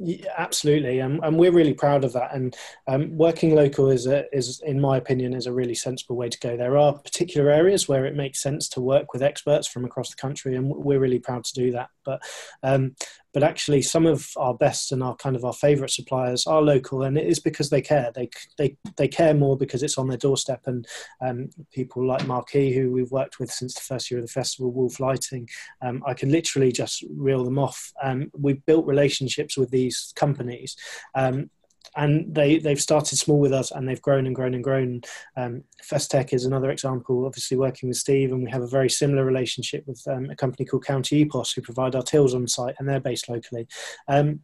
Yeah, 0.00 0.32
absolutely, 0.38 1.00
and, 1.00 1.18
and 1.24 1.36
we're 1.36 1.50
really 1.50 1.74
proud 1.74 2.04
of 2.04 2.12
that. 2.12 2.32
And 2.32 2.56
um, 2.86 3.16
working 3.16 3.56
local 3.56 3.90
is, 3.90 4.06
a, 4.06 4.32
is, 4.32 4.62
in 4.64 4.80
my 4.80 4.96
opinion, 4.96 5.34
is 5.34 5.46
a 5.46 5.52
really 5.52 5.74
sensible 5.74 6.14
way 6.14 6.28
to 6.28 6.38
go. 6.38 6.56
There 6.56 6.78
are 6.78 6.96
particular 6.96 7.50
areas 7.50 7.88
where 7.88 8.06
it 8.06 8.14
makes 8.14 8.40
sense 8.40 8.68
to 8.70 8.80
work 8.80 9.12
with 9.12 9.24
experts 9.24 9.66
from 9.66 9.84
across 9.84 10.10
the 10.10 10.16
country, 10.16 10.54
and 10.54 10.68
we're 10.68 11.00
really 11.00 11.18
proud 11.18 11.42
to 11.44 11.54
do 11.54 11.72
that. 11.72 11.90
But 12.04 12.22
um, 12.62 12.94
but 13.38 13.48
actually 13.48 13.80
some 13.82 14.04
of 14.04 14.32
our 14.36 14.52
best 14.52 14.90
and 14.90 15.00
our 15.00 15.14
kind 15.14 15.36
of 15.36 15.44
our 15.44 15.52
favorite 15.52 15.92
suppliers 15.92 16.44
are 16.48 16.60
local 16.60 17.04
and 17.04 17.16
it 17.16 17.24
is 17.24 17.38
because 17.38 17.70
they 17.70 17.80
care. 17.80 18.10
They 18.12 18.28
they, 18.56 18.76
they 18.96 19.06
care 19.06 19.32
more 19.32 19.56
because 19.56 19.84
it's 19.84 19.96
on 19.96 20.08
their 20.08 20.18
doorstep 20.18 20.62
and 20.66 20.84
um, 21.20 21.48
people 21.72 22.04
like 22.04 22.26
marquee 22.26 22.74
who 22.74 22.90
we've 22.90 23.12
worked 23.12 23.38
with 23.38 23.48
since 23.48 23.74
the 23.74 23.80
first 23.80 24.10
year 24.10 24.18
of 24.18 24.26
the 24.26 24.32
festival 24.32 24.72
wolf 24.72 24.98
lighting 24.98 25.48
um, 25.82 26.02
i 26.04 26.14
can 26.14 26.32
literally 26.32 26.72
just 26.72 27.04
reel 27.14 27.44
them 27.44 27.60
off. 27.60 27.92
Um, 28.02 28.32
we've 28.36 28.64
built 28.66 28.86
relationships 28.86 29.56
with 29.56 29.70
these 29.70 30.12
companies 30.16 30.74
um, 31.14 31.48
and 31.96 32.32
they 32.34 32.58
they've 32.58 32.80
started 32.80 33.16
small 33.16 33.38
with 33.38 33.52
us 33.52 33.70
and 33.70 33.88
they've 33.88 34.02
grown 34.02 34.26
and 34.26 34.34
grown 34.34 34.54
and 34.54 34.64
grown. 34.64 35.00
Um, 35.36 35.64
Festech 35.82 36.32
is 36.32 36.44
another 36.44 36.70
example. 36.70 37.26
Obviously, 37.26 37.56
working 37.56 37.88
with 37.88 37.98
Steve, 37.98 38.32
and 38.32 38.44
we 38.44 38.50
have 38.50 38.62
a 38.62 38.68
very 38.68 38.90
similar 38.90 39.24
relationship 39.24 39.84
with 39.86 40.02
um, 40.06 40.30
a 40.30 40.36
company 40.36 40.64
called 40.64 40.84
County 40.84 41.24
Epos, 41.24 41.54
who 41.54 41.62
provide 41.62 41.94
our 41.94 42.02
tills 42.02 42.34
on 42.34 42.46
site, 42.46 42.76
and 42.78 42.88
they're 42.88 43.00
based 43.00 43.28
locally. 43.28 43.66
Um, 44.06 44.40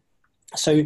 so 0.56 0.84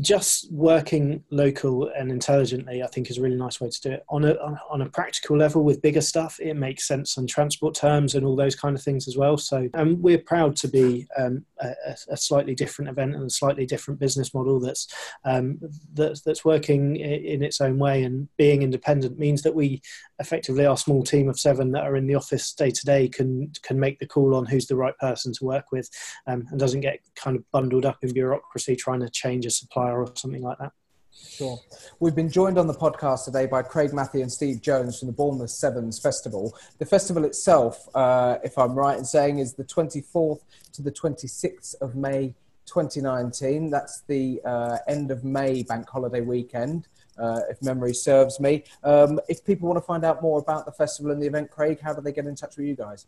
just 0.00 0.50
working 0.50 1.22
local 1.30 1.88
and 1.88 2.10
intelligently, 2.10 2.82
I 2.82 2.86
think, 2.86 3.10
is 3.10 3.18
a 3.18 3.20
really 3.22 3.36
nice 3.36 3.60
way 3.60 3.68
to 3.68 3.80
do 3.80 3.90
it. 3.90 4.04
On 4.08 4.24
a 4.24 4.34
on 4.70 4.82
a 4.82 4.88
practical 4.88 5.36
level, 5.36 5.62
with 5.62 5.82
bigger 5.82 6.00
stuff, 6.00 6.38
it 6.40 6.54
makes 6.54 6.86
sense 6.88 7.18
on 7.18 7.26
transport 7.26 7.74
terms 7.74 8.14
and 8.14 8.24
all 8.24 8.36
those 8.36 8.56
kind 8.56 8.76
of 8.76 8.82
things 8.82 9.06
as 9.06 9.16
well. 9.16 9.36
So, 9.36 9.68
um, 9.74 10.00
we're 10.00 10.18
proud 10.18 10.56
to 10.56 10.68
be 10.68 11.06
um, 11.18 11.44
a, 11.62 11.96
a, 12.10 12.16
slightly 12.16 12.54
different 12.54 12.90
event 12.90 13.14
and 13.14 13.24
a 13.24 13.30
slightly 13.30 13.66
different 13.66 14.00
business 14.00 14.34
model 14.34 14.60
that's 14.60 14.86
um, 15.24 15.58
that's 15.94 16.22
that's 16.22 16.44
working 16.44 16.96
in 16.96 17.42
its 17.42 17.60
own 17.60 17.78
way 17.78 18.02
and 18.02 18.28
being 18.36 18.62
independent 18.62 19.18
means 19.18 19.42
that 19.42 19.54
we 19.54 19.80
effectively 20.18 20.66
our 20.66 20.76
small 20.76 21.02
team 21.02 21.28
of 21.28 21.38
seven 21.38 21.72
that 21.72 21.84
are 21.84 21.96
in 21.96 22.06
the 22.06 22.14
office 22.14 22.52
day 22.52 22.70
to 22.70 22.84
day 22.84 23.08
can 23.08 23.50
can 23.62 23.78
make 23.78 23.98
the 23.98 24.06
call 24.06 24.34
on 24.34 24.46
who's 24.46 24.66
the 24.66 24.76
right 24.76 24.96
person 24.98 25.32
to 25.32 25.44
work 25.44 25.66
with 25.72 25.88
um, 26.26 26.46
and 26.50 26.60
doesn't 26.60 26.80
get 26.80 27.00
kind 27.14 27.36
of 27.36 27.50
bundled 27.50 27.86
up 27.86 27.98
in 28.02 28.12
bureaucracy 28.12 28.76
trying 28.76 29.00
to 29.00 29.10
change 29.10 29.46
a 29.46 29.50
supplier 29.50 30.00
or 30.00 30.12
something 30.16 30.42
like 30.42 30.58
that. 30.58 30.72
Sure. 31.14 31.58
We've 32.00 32.14
been 32.14 32.30
joined 32.30 32.58
on 32.58 32.66
the 32.66 32.74
podcast 32.74 33.24
today 33.24 33.46
by 33.46 33.62
Craig 33.62 33.92
Mathie 33.92 34.22
and 34.22 34.32
Steve 34.32 34.60
Jones 34.62 34.98
from 34.98 35.06
the 35.06 35.12
Bournemouth 35.12 35.50
Sevens 35.50 35.98
Festival. 35.98 36.56
The 36.78 36.86
festival 36.86 37.24
itself, 37.24 37.88
uh, 37.94 38.38
if 38.42 38.56
I'm 38.56 38.74
right 38.74 38.98
in 38.98 39.04
saying, 39.04 39.38
is 39.38 39.54
the 39.54 39.64
24th 39.64 40.40
to 40.72 40.82
the 40.82 40.90
26th 40.90 41.74
of 41.80 41.94
May 41.94 42.34
2019. 42.66 43.70
That's 43.70 44.02
the 44.02 44.40
uh, 44.44 44.78
end 44.88 45.10
of 45.10 45.24
May 45.24 45.62
bank 45.62 45.88
holiday 45.88 46.20
weekend. 46.20 46.88
Uh, 47.18 47.40
if 47.50 47.60
memory 47.60 47.92
serves 47.92 48.40
me. 48.40 48.64
Um, 48.82 49.20
if 49.28 49.44
people 49.44 49.68
want 49.68 49.76
to 49.76 49.86
find 49.86 50.02
out 50.02 50.22
more 50.22 50.40
about 50.40 50.64
the 50.64 50.72
festival 50.72 51.12
and 51.12 51.20
the 51.20 51.26
event, 51.26 51.50
Craig, 51.50 51.78
how 51.78 51.92
do 51.92 52.00
they 52.00 52.10
get 52.10 52.24
in 52.24 52.34
touch 52.34 52.56
with 52.56 52.66
you 52.66 52.74
guys? 52.74 53.06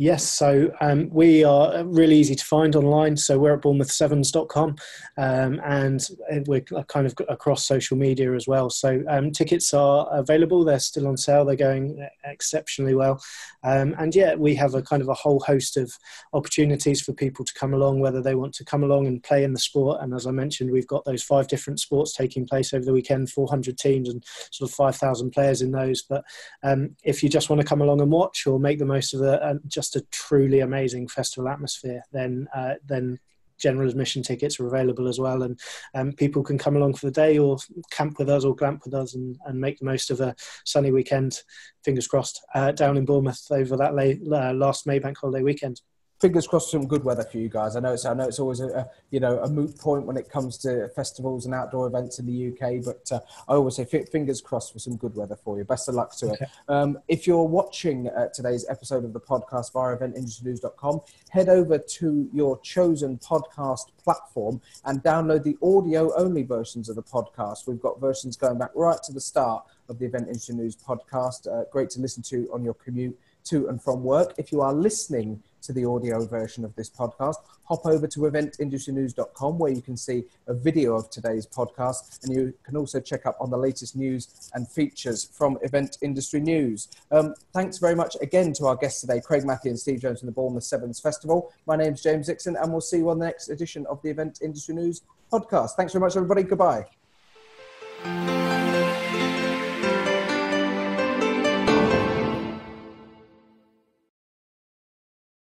Yes, 0.00 0.22
so 0.32 0.70
um, 0.80 1.08
we 1.10 1.42
are 1.42 1.84
really 1.84 2.16
easy 2.16 2.36
to 2.36 2.44
find 2.44 2.76
online. 2.76 3.16
So 3.16 3.36
we're 3.36 3.54
at 3.54 3.62
bournemouth7s.com 3.62 4.76
um, 5.16 5.60
and 5.64 6.00
we're 6.46 6.60
kind 6.60 7.04
of 7.04 7.14
across 7.28 7.66
social 7.66 7.96
media 7.96 8.32
as 8.34 8.46
well. 8.46 8.70
So 8.70 9.02
um, 9.08 9.32
tickets 9.32 9.74
are 9.74 10.06
available, 10.12 10.64
they're 10.64 10.78
still 10.78 11.08
on 11.08 11.16
sale, 11.16 11.44
they're 11.44 11.56
going 11.56 12.06
exceptionally 12.22 12.94
well. 12.94 13.20
Um, 13.64 13.96
and 13.98 14.14
yeah, 14.14 14.36
we 14.36 14.54
have 14.54 14.76
a 14.76 14.82
kind 14.82 15.02
of 15.02 15.08
a 15.08 15.14
whole 15.14 15.40
host 15.40 15.76
of 15.76 15.92
opportunities 16.32 17.02
for 17.02 17.12
people 17.12 17.44
to 17.44 17.54
come 17.54 17.74
along, 17.74 17.98
whether 17.98 18.22
they 18.22 18.36
want 18.36 18.54
to 18.54 18.64
come 18.64 18.84
along 18.84 19.08
and 19.08 19.20
play 19.24 19.42
in 19.42 19.52
the 19.52 19.58
sport. 19.58 20.00
And 20.00 20.14
as 20.14 20.28
I 20.28 20.30
mentioned, 20.30 20.70
we've 20.70 20.86
got 20.86 21.04
those 21.06 21.24
five 21.24 21.48
different 21.48 21.80
sports 21.80 22.12
taking 22.12 22.46
place 22.46 22.72
over 22.72 22.84
the 22.84 22.92
weekend 22.92 23.30
400 23.30 23.76
teams 23.76 24.08
and 24.08 24.24
sort 24.52 24.70
of 24.70 24.76
5,000 24.76 25.32
players 25.32 25.60
in 25.60 25.72
those. 25.72 26.02
But 26.02 26.22
um, 26.62 26.94
if 27.02 27.20
you 27.24 27.28
just 27.28 27.50
want 27.50 27.60
to 27.60 27.66
come 27.66 27.82
along 27.82 28.00
and 28.00 28.12
watch 28.12 28.46
or 28.46 28.60
make 28.60 28.78
the 28.78 28.86
most 28.86 29.12
of 29.12 29.18
just 29.66 29.96
a 29.96 30.04
truly 30.10 30.60
amazing 30.60 31.08
festival 31.08 31.48
atmosphere, 31.48 32.02
then 32.12 32.48
uh, 32.54 32.74
then 32.86 33.18
general 33.58 33.88
admission 33.88 34.22
tickets 34.22 34.60
are 34.60 34.66
available 34.66 35.08
as 35.08 35.18
well, 35.18 35.42
and 35.42 35.58
um, 35.94 36.12
people 36.12 36.42
can 36.42 36.58
come 36.58 36.76
along 36.76 36.94
for 36.94 37.06
the 37.06 37.12
day 37.12 37.38
or 37.38 37.58
camp 37.90 38.18
with 38.18 38.28
us 38.28 38.44
or 38.44 38.54
glamp 38.54 38.82
with 38.84 38.94
us 38.94 39.14
and, 39.14 39.36
and 39.46 39.60
make 39.60 39.78
the 39.78 39.84
most 39.84 40.10
of 40.10 40.20
a 40.20 40.34
sunny 40.64 40.92
weekend. 40.92 41.42
Fingers 41.84 42.06
crossed 42.06 42.40
uh, 42.54 42.72
down 42.72 42.96
in 42.96 43.04
Bournemouth 43.04 43.44
over 43.50 43.76
that 43.76 43.94
late, 43.94 44.20
uh, 44.30 44.52
last 44.52 44.86
May 44.86 44.98
bank 44.98 45.18
holiday 45.18 45.42
weekend 45.42 45.80
fingers 46.20 46.46
crossed 46.46 46.70
for 46.70 46.78
some 46.78 46.86
good 46.86 47.04
weather 47.04 47.24
for 47.24 47.38
you 47.38 47.48
guys. 47.48 47.76
I 47.76 47.80
know 47.80 47.92
it's 47.92 48.04
I 48.04 48.14
know 48.14 48.24
it's 48.24 48.38
always 48.38 48.60
a, 48.60 48.68
a, 48.68 48.90
you 49.10 49.20
know 49.20 49.38
a 49.40 49.48
moot 49.48 49.78
point 49.78 50.06
when 50.06 50.16
it 50.16 50.28
comes 50.28 50.58
to 50.58 50.88
festivals 50.88 51.46
and 51.46 51.54
outdoor 51.54 51.86
events 51.86 52.18
in 52.18 52.26
the 52.26 52.48
UK, 52.48 52.84
but 52.84 53.10
uh, 53.12 53.20
I 53.48 53.54
always 53.54 53.76
say 53.76 53.84
fingers 53.84 54.40
crossed 54.40 54.72
for 54.72 54.78
some 54.78 54.96
good 54.96 55.14
weather 55.14 55.36
for 55.36 55.58
you. 55.58 55.64
Best 55.64 55.88
of 55.88 55.94
luck 55.94 56.16
to 56.18 56.26
okay. 56.32 56.44
it. 56.44 56.50
Um, 56.68 56.98
if 57.08 57.26
you're 57.26 57.44
watching 57.44 58.08
uh, 58.08 58.28
today's 58.28 58.66
episode 58.68 59.04
of 59.04 59.12
the 59.12 59.20
podcast 59.20 59.72
via 59.72 59.96
eventindustrynews.com, 59.96 61.00
head 61.30 61.48
over 61.48 61.78
to 61.78 62.28
your 62.32 62.60
chosen 62.60 63.18
podcast 63.18 63.86
platform 64.02 64.60
and 64.84 65.02
download 65.02 65.44
the 65.44 65.56
audio 65.62 66.14
only 66.16 66.42
versions 66.42 66.88
of 66.88 66.96
the 66.96 67.02
podcast. 67.02 67.66
We've 67.66 67.80
got 67.80 68.00
versions 68.00 68.36
going 68.36 68.58
back 68.58 68.70
right 68.74 69.02
to 69.04 69.12
the 69.12 69.20
start 69.20 69.64
of 69.88 69.98
the 69.98 70.06
Event 70.06 70.28
Industry 70.28 70.54
News 70.54 70.76
podcast. 70.76 71.46
Uh, 71.46 71.64
great 71.70 71.90
to 71.90 72.00
listen 72.00 72.22
to 72.24 72.48
on 72.52 72.64
your 72.64 72.74
commute 72.74 73.18
to 73.48 73.68
and 73.68 73.82
from 73.82 74.02
work. 74.02 74.34
If 74.38 74.52
you 74.52 74.60
are 74.60 74.72
listening 74.72 75.42
to 75.62 75.72
the 75.72 75.84
audio 75.84 76.24
version 76.24 76.64
of 76.64 76.74
this 76.76 76.88
podcast, 76.88 77.36
hop 77.64 77.84
over 77.84 78.06
to 78.06 78.20
eventindustrynews.com 78.20 79.58
where 79.58 79.72
you 79.72 79.82
can 79.82 79.96
see 79.96 80.24
a 80.46 80.54
video 80.54 80.94
of 80.94 81.10
today's 81.10 81.46
podcast 81.46 82.24
and 82.24 82.34
you 82.34 82.54
can 82.64 82.76
also 82.76 83.00
check 83.00 83.26
up 83.26 83.36
on 83.40 83.50
the 83.50 83.56
latest 83.56 83.96
news 83.96 84.50
and 84.54 84.66
features 84.68 85.24
from 85.24 85.58
Event 85.62 85.98
Industry 86.00 86.40
News. 86.40 86.88
Um, 87.10 87.34
thanks 87.52 87.78
very 87.78 87.94
much 87.94 88.16
again 88.22 88.52
to 88.54 88.66
our 88.66 88.76
guests 88.76 89.00
today, 89.00 89.20
Craig 89.20 89.44
Mathie 89.44 89.68
and 89.68 89.78
Steve 89.78 90.00
Jones 90.00 90.20
from 90.20 90.26
the 90.26 90.32
Bournemouth 90.32 90.64
Sevens 90.64 91.00
Festival. 91.00 91.52
My 91.66 91.76
name's 91.76 92.02
James 92.02 92.26
Dixon 92.28 92.56
and 92.56 92.72
we'll 92.72 92.80
see 92.80 92.98
you 92.98 93.10
on 93.10 93.18
the 93.18 93.26
next 93.26 93.48
edition 93.48 93.84
of 93.86 94.00
the 94.02 94.10
Event 94.10 94.38
Industry 94.42 94.74
News 94.74 95.02
podcast. 95.30 95.72
Thanks 95.76 95.92
very 95.92 96.00
much, 96.00 96.16
everybody. 96.16 96.44
Goodbye. 96.44 96.86